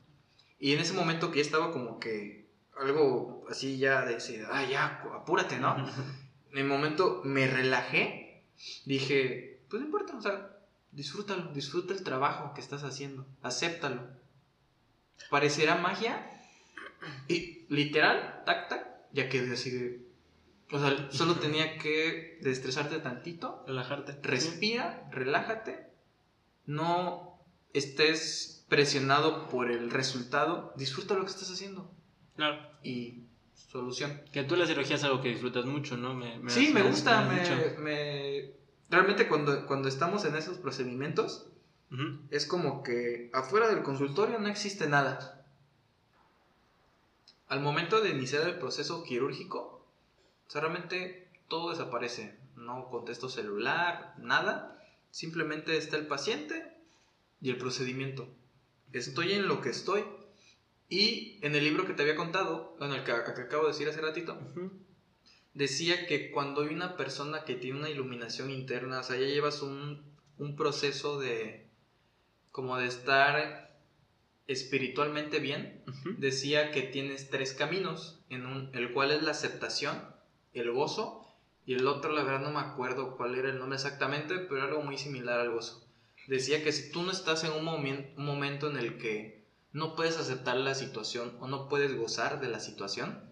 [0.59, 4.17] Y en ese momento que ya estaba como que algo así ya de
[4.49, 5.75] ah, ya, apúrate, ¿no?
[6.51, 8.43] en el momento me relajé,
[8.85, 10.50] dije, pues no importa, o sea,
[10.91, 14.07] disfrútalo, disfruta el trabajo que estás haciendo, acéptalo.
[15.29, 16.29] pareciera magia
[17.27, 20.11] y literal, tac, tac, ya quedé así de...
[20.71, 23.63] O sea, solo tenía que destresarte tantito.
[23.67, 24.17] Relajarte.
[24.23, 25.87] Respira, relájate.
[26.65, 30.73] No estés presionado por el resultado.
[30.77, 31.91] Disfruta lo que estás haciendo.
[32.37, 32.61] Claro.
[32.83, 34.21] Y solución.
[34.31, 36.13] Que tú la cirugía es algo que disfrutas mucho, ¿no?
[36.13, 37.21] Me, sí, me, gusta.
[37.77, 38.53] Me,
[38.91, 41.47] Realmente cuando, cuando estamos en esos procedimientos,
[42.29, 45.45] es como que afuera del consultorio no existe nada.
[47.47, 49.87] Al momento de iniciar el proceso quirúrgico,
[50.53, 52.37] realmente todo desaparece.
[52.57, 54.77] No contesto celular, nada.
[55.09, 56.75] Simplemente está el paciente
[57.39, 58.27] y el procedimiento.
[58.91, 60.03] Estoy en lo que estoy.
[60.89, 64.01] Y en el libro que te había contado, en el que, acabo de decir hace
[64.01, 64.37] ratito,
[65.53, 69.61] decía que cuando hay una persona que tiene una iluminación interna, o sea, ya llevas
[69.61, 70.03] un,
[70.37, 71.69] un proceso de
[72.51, 73.79] como de estar
[74.47, 75.83] espiritualmente bien,
[76.17, 79.97] decía que tienes tres caminos, en un, el cual es la aceptación,
[80.53, 81.25] el gozo,
[81.65, 84.81] y el otro, la verdad no me acuerdo cuál era el nombre exactamente, pero algo
[84.81, 85.87] muy similar al gozo.
[86.27, 90.17] Decía que si tú no estás en un, un momento en el que no puedes
[90.17, 93.30] aceptar la situación o no puedes gozar de la situación,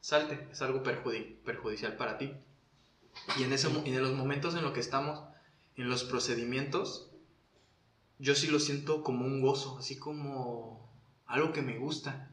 [0.00, 2.32] salte, es algo perjudicial para ti.
[3.38, 5.22] Y en, ese, en los momentos en los que estamos,
[5.76, 7.10] en los procedimientos,
[8.18, 10.90] yo sí lo siento como un gozo, así como
[11.26, 12.30] algo que me gusta.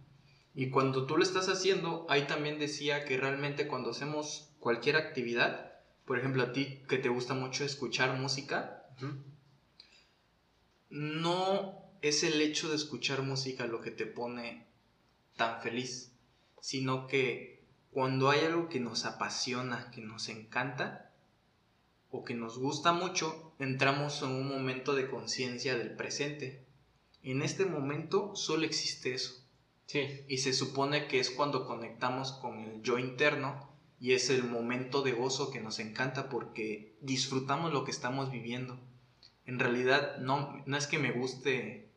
[0.53, 5.73] Y cuando tú lo estás haciendo, ahí también decía que realmente cuando hacemos cualquier actividad,
[6.05, 8.85] por ejemplo a ti que te gusta mucho escuchar música,
[10.89, 14.67] no es el hecho de escuchar música lo que te pone
[15.35, 16.11] tan feliz,
[16.59, 17.56] sino que
[17.91, 21.07] cuando hay algo que nos apasiona, que nos encanta,
[22.11, 26.65] o que nos gusta mucho, entramos en un momento de conciencia del presente.
[27.23, 29.43] En este momento solo existe eso.
[29.85, 30.23] Sí.
[30.27, 33.69] Y se supone que es cuando conectamos con el yo interno
[33.99, 38.79] y es el momento de gozo que nos encanta porque disfrutamos lo que estamos viviendo.
[39.45, 41.89] En realidad no, no es que me guste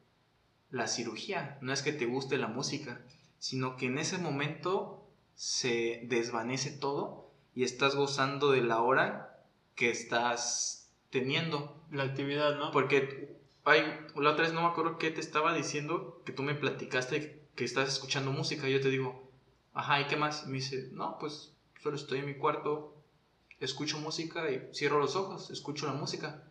[0.70, 3.00] la cirugía, no es que te guste la música,
[3.38, 4.99] sino que en ese momento
[5.40, 9.42] se desvanece todo y estás gozando de la hora
[9.74, 11.82] que estás teniendo.
[11.90, 12.70] La actividad, ¿no?
[12.72, 13.80] Porque hay,
[14.16, 17.64] la otra vez no me acuerdo qué te estaba diciendo, que tú me platicaste que
[17.64, 19.30] estás escuchando música y yo te digo,
[19.72, 20.46] ajá, ¿y qué más?
[20.46, 22.94] me dice, no, pues solo estoy en mi cuarto,
[23.60, 26.44] escucho música y cierro los ojos, escucho la música.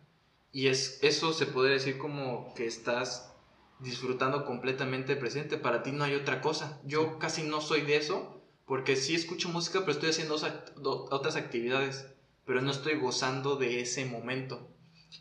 [0.50, 3.32] Y es, eso se puede decir como que estás
[3.78, 6.80] disfrutando completamente presente, para ti no hay otra cosa.
[6.84, 8.39] Yo casi no soy de eso,
[8.70, 10.36] porque sí escucho música, pero estoy haciendo
[11.10, 12.06] otras actividades
[12.44, 14.70] pero no estoy gozando de ese momento.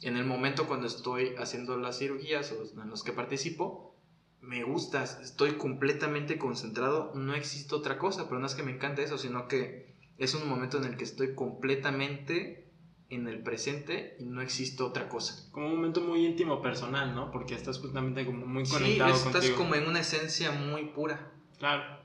[0.03, 3.95] En el momento cuando estoy haciendo las cirugías o en los que participo,
[4.39, 9.01] me gusta, estoy completamente concentrado, no existe otra cosa, pero no es que me encante
[9.01, 12.67] eso, sino que es un momento en el que estoy completamente
[13.09, 15.49] en el presente y no existe otra cosa.
[15.51, 17.31] Como un momento muy íntimo personal, ¿no?
[17.31, 21.31] Porque estás justamente como muy conectado sí, estás como en una esencia muy pura.
[21.57, 21.98] Claro.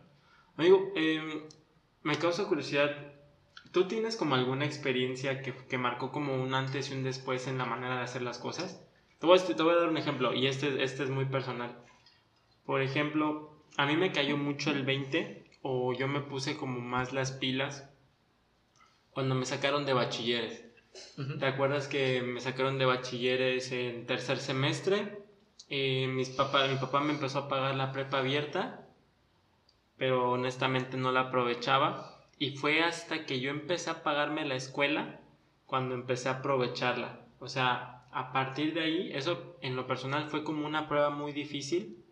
[0.57, 1.46] Amigo, eh,
[2.02, 3.14] me causa curiosidad,
[3.74, 7.59] ¿Tú tienes como alguna experiencia que, que, marcó como un antes y un después en
[7.59, 8.80] la manera de hacer las cosas?
[9.18, 11.76] Te voy, a, te voy a dar un ejemplo y este, este es muy personal.
[12.64, 17.12] Por ejemplo, a mí me cayó mucho el 20 o yo me puse como más
[17.12, 17.90] las pilas
[19.11, 20.66] cuando me sacaron de bachilleres.
[21.40, 25.18] ¿Te acuerdas que me sacaron de bachilleres en tercer semestre?
[25.68, 28.84] Eh, mis papá, mi papá me empezó a pagar la prepa abierta,
[29.97, 35.20] pero honestamente no la aprovechaba y fue hasta que yo empecé a pagarme la escuela
[35.66, 37.20] cuando empecé a aprovecharla.
[37.38, 41.32] O sea, a partir de ahí, eso en lo personal fue como una prueba muy
[41.32, 42.05] difícil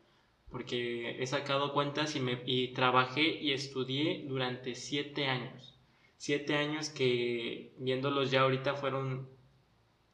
[0.51, 5.75] porque he sacado cuentas y, me, y trabajé y estudié durante siete años.
[6.19, 9.29] Siete años que viéndolos ya ahorita fueron,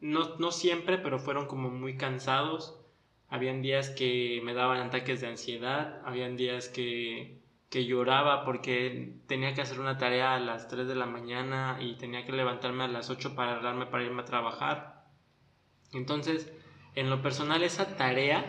[0.01, 2.81] no, no siempre, pero fueron como muy cansados.
[3.29, 7.41] Habían días que me daban ataques de ansiedad, habían días que
[7.71, 11.97] que lloraba porque tenía que hacer una tarea a las 3 de la mañana y
[11.97, 15.05] tenía que levantarme a las 8 para darme para irme a trabajar.
[15.93, 16.51] Entonces,
[16.95, 18.45] en lo personal, esa tarea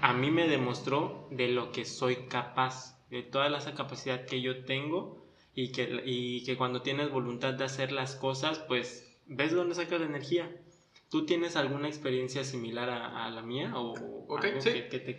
[0.00, 4.64] a mí me demostró de lo que soy capaz, de toda esa capacidad que yo
[4.64, 5.24] tengo
[5.54, 10.00] y que, y que cuando tienes voluntad de hacer las cosas, pues ves dónde sacas
[10.00, 10.50] la energía.
[11.12, 13.70] ¿Tú tienes alguna experiencia similar a, la mía?
[13.76, 14.52] ¿O que,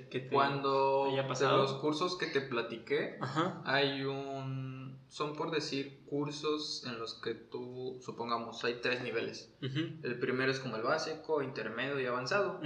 [0.09, 1.59] te, Cuando haya pasado?
[1.59, 3.19] los cursos que te platiqué,
[3.63, 4.97] hay un...
[5.07, 9.53] Son por decir cursos en los que tú, supongamos, hay tres niveles.
[9.61, 12.59] El primero es como el básico, intermedio y avanzado.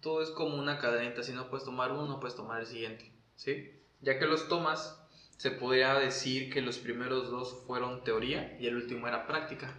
[0.00, 3.78] todo es como una cadenita, si no puedes tomar uno, puedes tomar el siguiente, ¿sí?
[4.00, 5.06] Ya que los tomas,
[5.36, 9.76] se podría decir que los primeros dos fueron teoría y el último era práctica.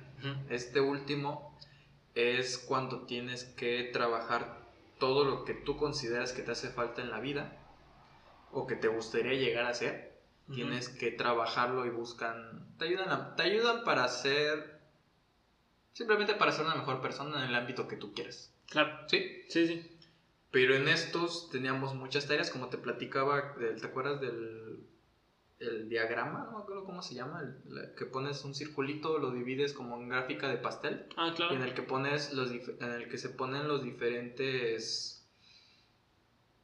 [0.49, 1.54] Este último
[2.15, 4.65] es cuando tienes que trabajar
[4.99, 7.61] todo lo que tú consideras que te hace falta en la vida
[8.51, 10.15] o que te gustaría llegar a ser.
[10.53, 14.79] Tienes que trabajarlo y buscan, te ayudan, te ayudan para ser,
[15.91, 18.53] simplemente para ser una mejor persona en el ámbito que tú quieras.
[18.69, 19.09] Claro.
[19.09, 19.43] ¿Sí?
[19.49, 19.97] Sí, sí.
[20.51, 24.85] Pero en estos teníamos muchas tareas, como te platicaba, ¿te acuerdas del
[25.65, 26.45] el diagrama?
[26.45, 27.41] No me acuerdo cómo se llama,
[27.97, 31.07] que pones un circulito, lo divides como en gráfica de pastel.
[31.17, 31.53] Ah, claro.
[31.53, 35.27] Y en el que pones los en el que se ponen los diferentes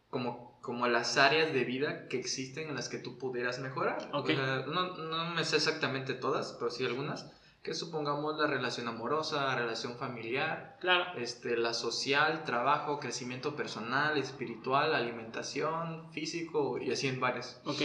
[0.10, 4.10] como, como las áreas de vida que existen en las que tú pudieras mejorar.
[4.12, 7.32] no, no me sé exactamente todas, pero sí algunas
[7.64, 11.18] que supongamos la relación amorosa, relación familiar, claro.
[11.20, 17.62] este, la social, trabajo, crecimiento personal, espiritual, alimentación, físico y así en varias.
[17.66, 17.82] Ok.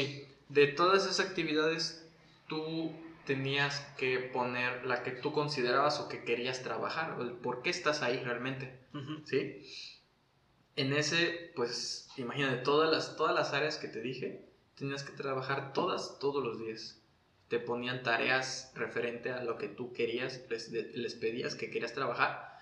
[0.49, 2.07] De todas esas actividades,
[2.49, 2.92] tú
[3.26, 7.70] tenías que poner la que tú considerabas o que querías trabajar, o el por qué
[7.70, 8.78] estás ahí realmente,
[9.24, 9.62] ¿sí?
[10.76, 15.72] En ese, pues, imagínate, todas las, todas las áreas que te dije, tenías que trabajar
[15.72, 17.01] todas, todos los días
[17.49, 22.59] te ponían tareas referente a lo que tú querías, les, pedías que querías trabajar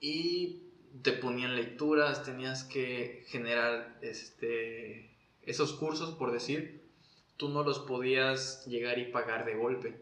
[0.00, 0.64] y
[1.02, 6.81] te ponían lecturas, tenías que generar este, esos cursos, por decir,
[7.42, 10.00] tú no los podías llegar y pagar de golpe.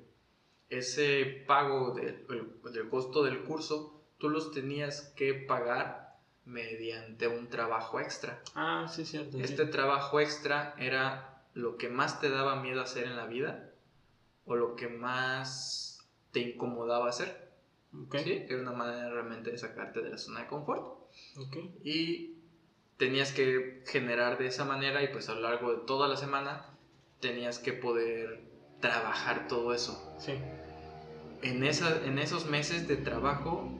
[0.68, 2.26] Ese pago del,
[2.90, 8.42] costo del curso, tú los tenías que pagar mediante un trabajo extra.
[8.54, 9.38] Ah, sí, cierto.
[9.38, 13.72] Este trabajo extra era lo que más te daba miedo hacer en la vida
[14.44, 17.52] o lo que más te incomodaba hacer.
[18.06, 18.44] Okay.
[18.50, 21.08] Era una manera realmente de sacarte de la zona de confort.
[21.38, 21.74] Okay.
[21.84, 22.42] Y
[22.98, 26.69] tenías que generar de esa manera y pues a lo largo de toda la semana
[27.20, 28.40] tenías que poder
[28.80, 30.14] trabajar todo eso.
[30.18, 30.32] Sí.
[31.42, 33.70] En, esa, en esos meses de trabajo,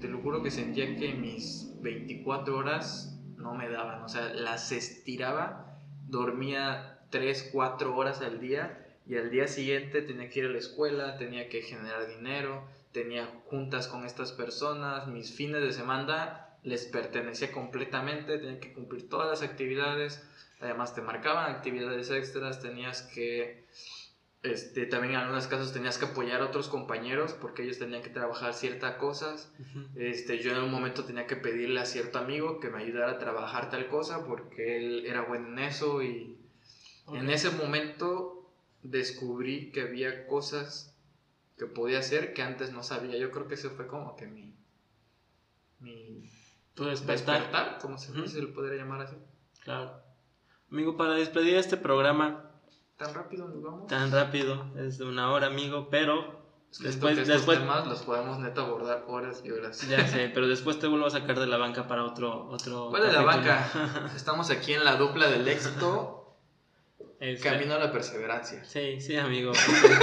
[0.00, 4.02] te lo juro que sentía que mis 24 horas no me daban.
[4.02, 5.78] O sea, las estiraba,
[6.08, 10.58] dormía 3, 4 horas al día y al día siguiente tenía que ir a la
[10.58, 16.84] escuela, tenía que generar dinero, tenía juntas con estas personas, mis fines de semana les
[16.84, 20.22] pertenecía completamente, tenía que cumplir todas las actividades,
[20.60, 23.64] además te marcaban actividades extras, tenías que,
[24.42, 28.10] este, también en algunos casos tenías que apoyar a otros compañeros porque ellos tenían que
[28.10, 29.52] trabajar ciertas cosas,
[29.96, 33.18] este, yo en un momento tenía que pedirle a cierto amigo que me ayudara a
[33.18, 36.38] trabajar tal cosa porque él era bueno en eso y
[37.12, 38.50] en ese momento
[38.82, 40.94] descubrí que había cosas
[41.58, 43.18] que podía hacer que antes no sabía.
[43.18, 44.54] Yo creo que eso fue como que mi...
[45.80, 46.30] mi
[46.74, 47.78] tu despertar.
[47.80, 49.16] como se, lo podría llamar así.
[49.62, 49.99] Claro.
[50.70, 52.50] Amigo, para despedir este programa...
[52.96, 53.86] ¿Tan rápido nos vamos?
[53.86, 56.38] Tan rápido, es de una hora, amigo, pero...
[56.78, 59.88] Después, que después temas los podemos neto abordar horas y horas.
[59.88, 62.90] Ya sé, pero después te vuelvo a sacar de la banca para otro otro.
[62.90, 64.08] ¿Cuál de la banca?
[64.14, 66.20] Estamos aquí en la dupla del éxito
[67.42, 68.64] Camino a la perseverancia.
[68.64, 69.52] Sí, sí, amigo.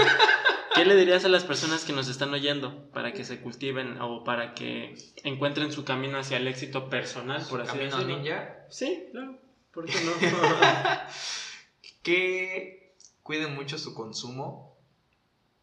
[0.76, 4.24] ¿Qué le dirías a las personas que nos están oyendo para que se cultiven o
[4.24, 8.18] para que encuentren su camino hacia el éxito personal, por así camino decirlo?
[8.18, 8.66] ninja?
[8.70, 9.40] Sí, claro.
[9.78, 10.12] ¿Por qué no?
[12.02, 14.76] que cuiden mucho su consumo.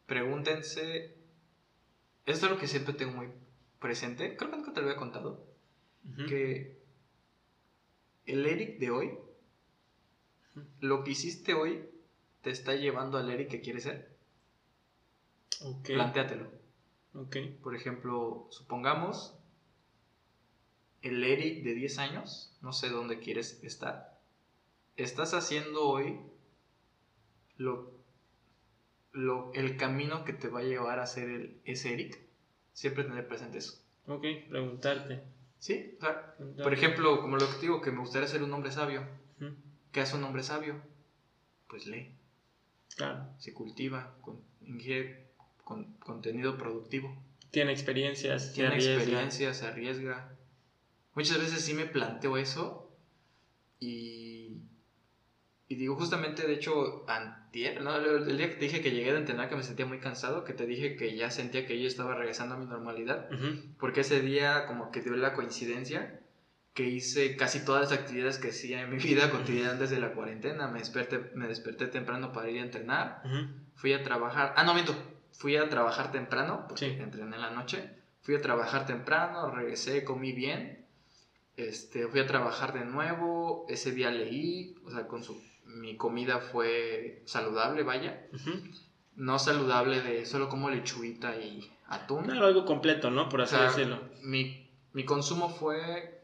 [0.06, 1.16] Pregúntense.
[2.24, 3.26] Esto es lo que siempre tengo muy
[3.80, 4.36] presente.
[4.36, 5.44] Creo que nunca te lo había contado.
[6.28, 6.80] Que
[8.26, 9.18] el Eric de hoy
[10.78, 11.84] lo que hiciste hoy
[12.42, 14.16] te está llevando al Eric que quieres ser.
[15.60, 15.86] Ok.
[15.86, 16.52] Plantéatelo.
[17.14, 17.36] Ok.
[17.60, 19.36] Por ejemplo, supongamos
[21.02, 24.18] el Eric de 10 años, no sé dónde quieres estar.
[24.96, 26.18] Estás haciendo hoy
[27.58, 27.92] lo,
[29.12, 32.18] lo, el camino que te va a llevar a ser el, ese Eric.
[32.72, 33.80] Siempre tener presente eso.
[34.06, 35.22] Ok, preguntarte.
[35.58, 35.96] Sí,
[36.62, 39.06] por ejemplo, como lo que digo, que me gustaría ser un hombre sabio.
[39.92, 40.82] ¿Qué hace un hombre sabio?
[41.68, 42.16] Pues lee.
[42.96, 43.28] Claro.
[43.38, 45.28] Se cultiva, con, ingiere
[45.62, 47.16] con, contenido productivo.
[47.50, 50.36] Tiene experiencias, Tiene se experiencias, se arriesga.
[51.14, 52.90] Muchas veces sí me planteo eso
[53.80, 54.62] y,
[55.68, 57.96] y digo justamente, de hecho, antier, ¿no?
[57.96, 60.52] el día que te dije que llegué de entrenar que me sentía muy cansado, que
[60.52, 63.28] te dije que ya sentía que yo estaba regresando a mi normalidad,
[63.78, 66.20] porque ese día como que dio la coincidencia
[66.74, 70.66] que hice casi todas las actividades que hacía en mi vida cotidiana desde la cuarentena.
[70.66, 73.22] Me desperté, me desperté temprano para ir a entrenar.
[73.76, 74.54] Fui a trabajar.
[74.56, 74.92] Ah, no, miento.
[75.30, 77.90] Fui a trabajar temprano, porque entrené en la noche.
[78.22, 80.83] Fui a trabajar temprano, regresé, comí bien.
[81.56, 86.40] Este, fui a trabajar de nuevo, ese día leí, o sea, con su, mi comida
[86.40, 88.26] fue saludable, vaya.
[89.14, 92.24] No saludable de solo como lechuguita y atún.
[92.24, 93.28] Claro, algo completo, ¿no?
[93.28, 94.00] Por así decirlo.
[94.22, 96.20] Mi, mi consumo fue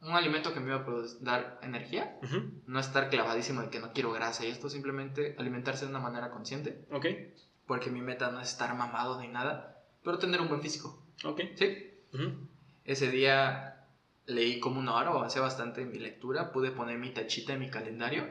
[0.00, 0.86] un alimento que me iba a
[1.20, 2.18] dar energía,
[2.66, 6.30] no estar clavadísimo de que no quiero grasa y esto, simplemente alimentarse de una manera
[6.30, 6.86] consciente.
[6.90, 7.06] Ok.
[7.66, 11.02] Porque mi meta no es estar mamado ni nada, pero tener un buen físico.
[11.24, 11.42] Ok.
[11.56, 11.90] Sí.
[12.84, 13.73] Ese día
[14.26, 17.70] leí como una hora, avancé bastante en mi lectura, pude poner mi tachita en mi
[17.70, 18.26] calendario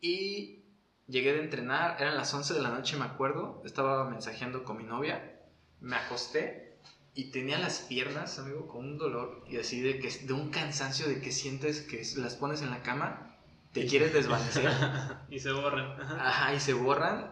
[0.00, 0.64] y
[1.06, 4.84] llegué de entrenar, eran las 11 de la noche, me acuerdo, estaba mensajeando con mi
[4.84, 5.40] novia,
[5.80, 6.78] me acosté
[7.14, 11.08] y tenía las piernas, amigo, con un dolor y así de que de un cansancio
[11.08, 13.38] de que sientes que las pones en la cama,
[13.72, 14.70] te quieres desvanecer.
[15.30, 16.00] Y se borran.
[16.00, 17.30] Ajá, y se borran.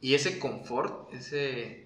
[0.00, 1.85] Y ese confort, ese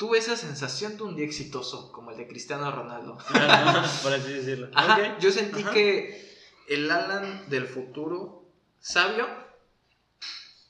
[0.00, 3.18] tuve esa sensación de un día exitoso como el de Cristiano Ronaldo.
[4.02, 4.70] por así decirlo.
[4.72, 6.38] Ajá, yo sentí que
[6.68, 8.46] el Alan del futuro
[8.78, 9.28] sabio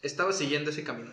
[0.03, 1.13] estaba siguiendo ese camino.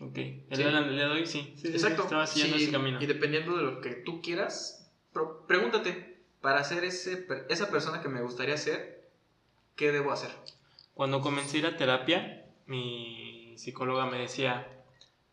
[0.00, 0.16] Ok,
[0.48, 1.54] el Alan del día de hoy sí.
[1.62, 2.04] Exacto.
[2.04, 2.98] estaba siguiendo ese camino.
[2.98, 4.90] Y dependiendo de lo que tú quieras,
[5.46, 9.06] pregúntate, para ser ese, esa persona que me gustaría ser,
[9.76, 10.30] ¿qué debo hacer?
[10.94, 14.66] Cuando comencé a ir a terapia, mi psicóloga me decía,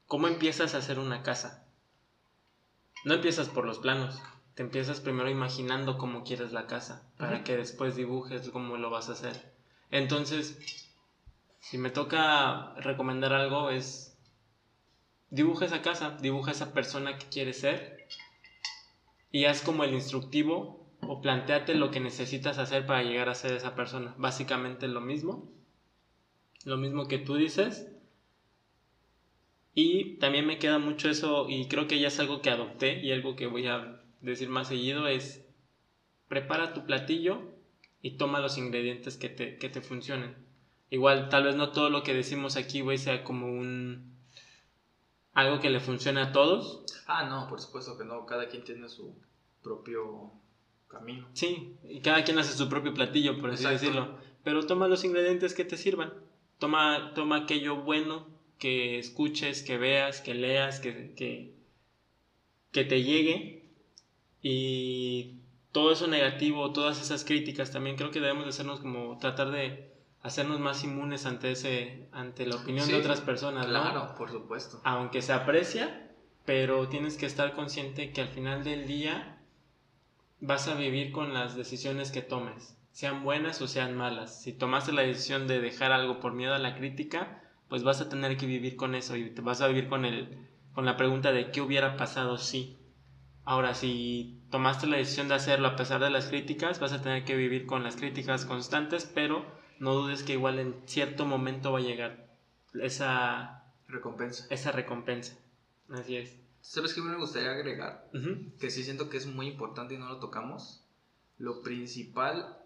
[0.07, 1.63] ¿cómo empiezas a hacer una casa?
[3.03, 4.21] No empiezas por los planos,
[4.55, 9.09] te empiezas primero imaginando cómo quieres la casa, para que después dibujes cómo lo vas
[9.09, 9.53] a hacer.
[9.91, 10.57] Entonces,
[11.59, 14.17] si me toca recomendar algo, es
[15.29, 18.07] dibuja esa casa, dibuja esa persona que quieres ser
[19.31, 23.53] y haz como el instructivo o planteate lo que necesitas hacer para llegar a ser
[23.53, 24.15] esa persona.
[24.17, 25.51] Básicamente lo mismo,
[26.63, 27.87] lo mismo que tú dices.
[29.79, 33.11] Y también me queda mucho eso y creo que ya es algo que adopté y
[33.11, 35.45] algo que voy a decir más seguido es
[36.27, 37.43] prepara tu platillo
[38.01, 40.35] y toma los ingredientes que te, que te funcionen.
[40.89, 44.17] Igual tal vez no todo lo que decimos aquí, güey, sea como un
[45.33, 46.83] algo que le funcione a todos.
[47.05, 49.13] Ah, no, por supuesto que no, cada quien tiene su
[49.61, 50.31] propio
[50.87, 51.27] camino.
[51.33, 54.17] Sí, y cada quien hace su propio platillo, por así decirlo.
[54.43, 56.15] Pero toma los ingredientes que te sirvan.
[56.57, 61.53] Toma, toma aquello bueno que escuches, que veas, que leas, que, que,
[62.71, 63.69] que te llegue.
[64.41, 65.37] Y
[65.71, 69.91] todo eso negativo, todas esas críticas también creo que debemos de hacernos como tratar de
[70.21, 74.81] hacernos más inmunes ante ese ante la opinión de otras personas claro por supuesto.
[74.83, 76.11] Aunque se aprecia
[76.45, 79.37] pero tienes que estar consciente que al final del día
[80.39, 84.41] vas a vivir con las decisiones que tomes sean buenas o sean malas.
[84.41, 88.09] Si tomaste la decisión de dejar algo por miedo a la crítica pues vas a
[88.09, 91.31] tener que vivir con eso y te vas a vivir con el con la pregunta
[91.31, 92.77] de qué hubiera pasado si
[93.43, 97.25] ahora si tomaste la decisión de hacerlo a pesar de las críticas vas a tener
[97.25, 99.45] que vivir con las críticas constantes pero
[99.79, 102.27] no dudes que igual en cierto momento va a llegar
[102.81, 104.47] esa recompensa.
[104.49, 105.37] Esa recompensa.
[105.89, 106.37] Así es.
[106.61, 108.09] ¿Sabes qué me gustaría agregar?
[108.59, 110.83] Que sí siento que es muy importante y no lo tocamos.
[111.37, 112.57] Lo principal,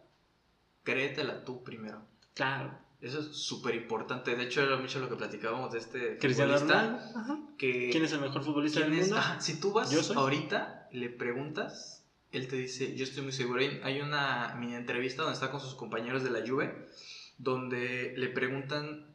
[0.83, 2.01] créetela tú primero.
[2.33, 2.77] Claro.
[3.01, 4.35] Eso es súper importante.
[4.35, 7.57] De hecho, era mucho lo que platicábamos de este Cristiano futbolista.
[7.57, 9.17] ¿Quién es el mejor futbolista del mundo?
[9.39, 13.61] si tú vas ahorita, le preguntas él te dice, yo estoy muy seguro.
[13.83, 16.87] Hay una mini entrevista donde está con sus compañeros de la Juve,
[17.37, 19.07] donde le preguntan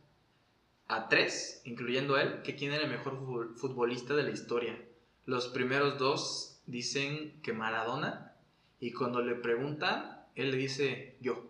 [0.89, 4.79] a tres, incluyendo a él, que quién era el mejor futbolista de la historia.
[5.25, 8.35] Los primeros dos dicen que Maradona,
[8.81, 11.43] y cuando le preguntan, él le dice yo.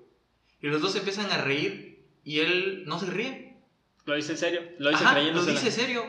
[0.63, 1.96] Y los dos empiezan a reír
[2.27, 3.57] y él no se ríe.
[4.05, 6.03] Lo dice en serio, lo dice Lo dice serio.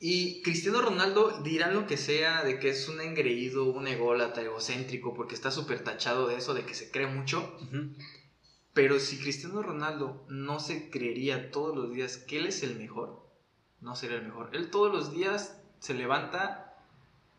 [0.00, 5.12] Y Cristiano Ronaldo dirán lo que sea de que es un engreído, un ególatra, egocéntrico,
[5.12, 7.54] porque está súper tachado de eso, de que se cree mucho.
[8.72, 13.28] Pero si Cristiano Ronaldo no se creería todos los días que él es el mejor,
[13.82, 14.50] no sería el mejor.
[14.54, 16.82] Él todos los días se levanta,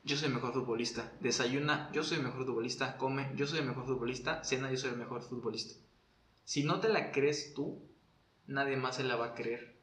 [0.03, 1.11] yo soy el mejor futbolista.
[1.19, 2.95] Desayuna, yo soy el mejor futbolista.
[2.97, 4.43] Come, yo soy el mejor futbolista.
[4.43, 5.73] Cena, yo soy el mejor futbolista.
[6.43, 7.88] Si no te la crees tú,
[8.49, 9.75] nadie más se la va a creer.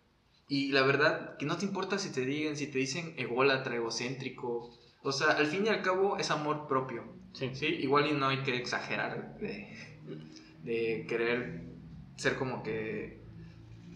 [0.49, 4.71] Y la verdad, que no te importa si te digan, si te dicen ególatra, egocéntrico.
[5.03, 7.05] O sea, al fin y al cabo es amor propio.
[7.33, 7.51] Sí.
[7.55, 7.67] ¿sí?
[7.67, 9.77] Igual y no hay que exagerar de,
[10.63, 11.65] de querer
[12.17, 13.21] ser como que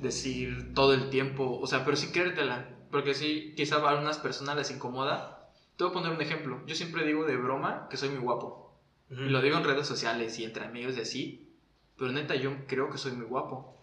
[0.00, 1.58] decir todo el tiempo.
[1.60, 2.76] O sea, pero sí créetela.
[2.90, 5.52] Porque sí, quizá a algunas personas les incomoda.
[5.76, 6.60] Te voy a poner un ejemplo.
[6.66, 8.76] Yo siempre digo de broma que soy muy guapo.
[9.08, 11.54] Y lo digo en redes sociales y entre amigos y así.
[11.96, 13.79] Pero neta, yo creo que soy muy guapo.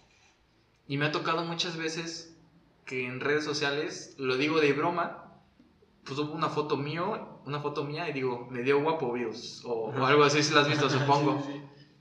[0.88, 2.35] Y me ha tocado muchas veces
[2.85, 5.41] que en redes sociales, lo digo de broma,
[6.05, 9.91] pues hubo una foto mío, una foto mía y digo, me dio guapo virus, o,
[10.05, 11.45] algo así si lo has visto, supongo.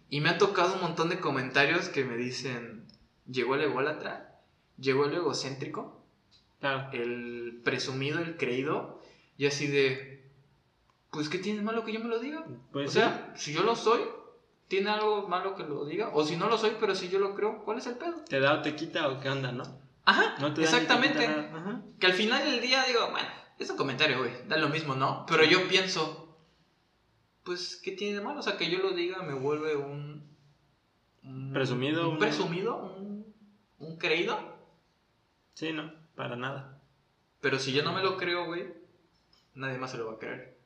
[0.09, 2.87] Y me ha tocado un montón de comentarios que me dicen,
[3.27, 4.41] llegó el ególatra,
[4.79, 6.05] llegó el egocéntrico,
[6.93, 9.01] el presumido, el creído,
[9.37, 10.31] y así de,
[11.11, 12.47] pues ¿qué tiene malo que yo me lo diga?
[12.73, 14.01] Pues o sea, si yo lo soy,
[14.69, 16.11] ¿tiene algo malo que lo diga?
[16.13, 18.25] O si no lo soy, pero si yo lo creo, ¿cuál es el pedo?
[18.29, 19.65] ¿Te da o te quita o qué onda, no?
[20.05, 21.29] Ajá, exactamente.
[21.99, 25.27] Que al final del día digo, bueno, es un comentario, güey, da lo mismo, ¿no?
[25.27, 26.39] Pero yo pienso,
[27.43, 28.41] pues, ¿qué tiene de malo?
[28.41, 30.29] O sea, que yo lo diga me vuelve un...
[31.53, 32.09] presumido.
[32.11, 33.35] Un presumido, un,
[33.79, 34.39] un creído.
[35.55, 36.81] Sí, no, para nada.
[37.41, 38.75] Pero si yo no me lo creo, güey,
[39.55, 40.57] nadie más se lo va a creer.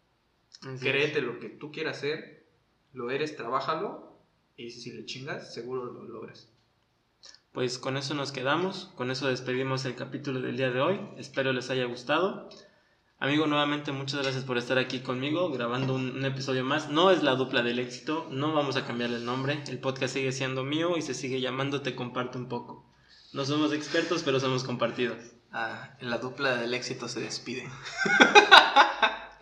[0.80, 2.39] Créete lo que tú quieras hacer,
[2.92, 4.16] lo eres, trabájalo,
[4.56, 6.48] y si le chingas, seguro lo logras.
[7.52, 11.52] Pues con eso nos quedamos, con eso despedimos el capítulo del día de hoy, espero
[11.52, 12.48] les haya gustado.
[13.18, 16.88] Amigo, nuevamente muchas gracias por estar aquí conmigo grabando un, episodio más.
[16.88, 20.32] No es la dupla del éxito, no vamos a cambiarle el nombre, el podcast sigue
[20.32, 22.90] siendo mío y se sigue llamando Te Comparto un poco.
[23.32, 25.18] No somos expertos, pero somos compartidos.
[25.52, 27.68] Ah, la dupla del éxito se despide.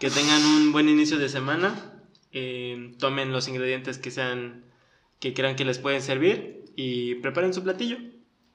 [0.00, 1.97] que tengan un buen inicio de semana,
[2.32, 4.64] eh, tomen los ingredientes que sean
[5.20, 7.98] que crean que les pueden servir y preparen su platillo.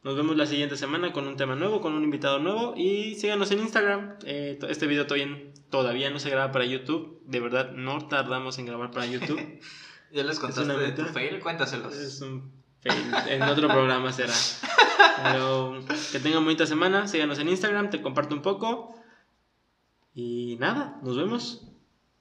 [0.03, 3.51] Nos vemos la siguiente semana con un tema nuevo, con un invitado nuevo y síganos
[3.51, 4.17] en Instagram.
[4.26, 5.07] Eh, este video
[5.69, 7.21] todavía, no se graba para YouTube.
[7.26, 9.39] De verdad, no tardamos en grabar para YouTube.
[10.11, 11.39] ¿Ya les contaste de tu fail?
[11.39, 11.95] Cuéntaselos.
[11.95, 12.51] Es un
[12.82, 13.13] fail.
[13.30, 14.34] En otro programa será.
[15.24, 15.80] Pero
[16.11, 17.07] que tengan bonita semana.
[17.07, 18.93] Síganos en Instagram, te comparto un poco.
[20.13, 21.72] Y nada, nos vemos.